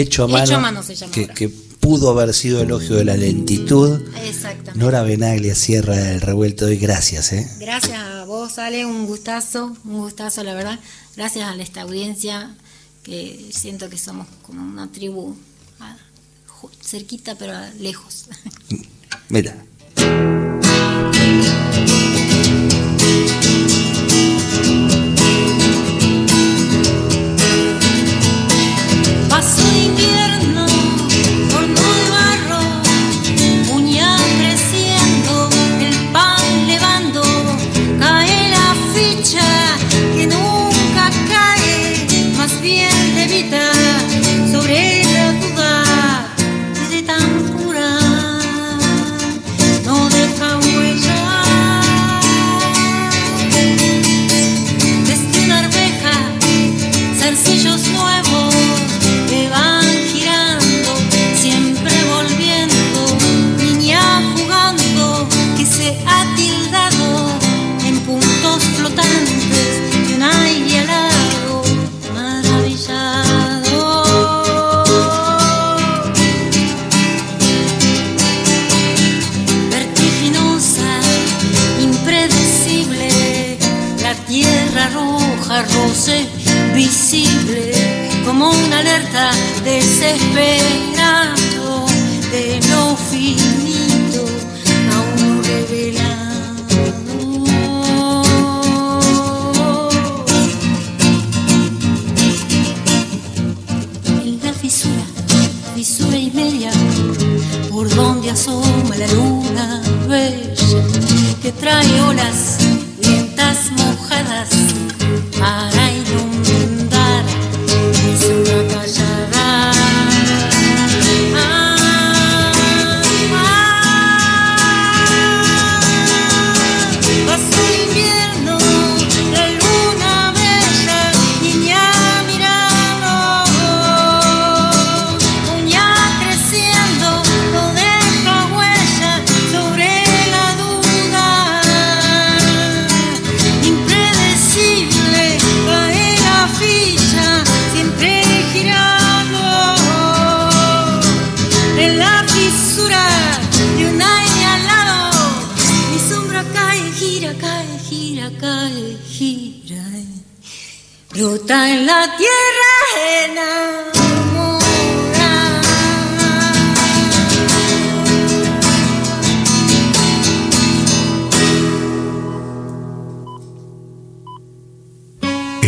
Hecho 0.00 0.24
a 0.24 0.26
Hecho 0.26 0.28
mano. 0.28 0.56
a 0.56 0.60
mano 0.60 0.82
se 0.82 0.94
llama 0.94 1.12
que, 1.12 1.20
ahora. 1.22 1.34
que 1.34 1.48
pudo 1.48 2.10
haber 2.10 2.34
sido 2.34 2.60
elogio 2.60 2.96
de 2.96 3.04
la 3.04 3.16
lentitud. 3.16 4.00
Exactamente. 4.24 4.78
Nora 4.78 5.02
Benaglia 5.02 5.54
cierra 5.54 6.12
el 6.12 6.20
revuelto 6.20 6.66
hoy. 6.66 6.76
Gracias, 6.76 7.32
¿eh? 7.32 7.48
Gracias 7.58 7.98
a 7.98 8.24
vos, 8.24 8.58
Ale, 8.58 8.84
un 8.84 9.06
gustazo, 9.06 9.76
un 9.84 9.98
gustazo, 9.98 10.44
la 10.44 10.54
verdad. 10.54 10.78
Gracias 11.16 11.48
a 11.48 11.54
esta 11.56 11.82
audiencia, 11.82 12.54
que 13.02 13.50
siento 13.52 13.88
que 13.88 13.98
somos 13.98 14.26
como 14.42 14.62
una 14.62 14.90
tribu 14.92 15.36
cerquita 16.82 17.34
pero 17.36 17.54
lejos. 17.78 18.26
Mira. 19.28 19.56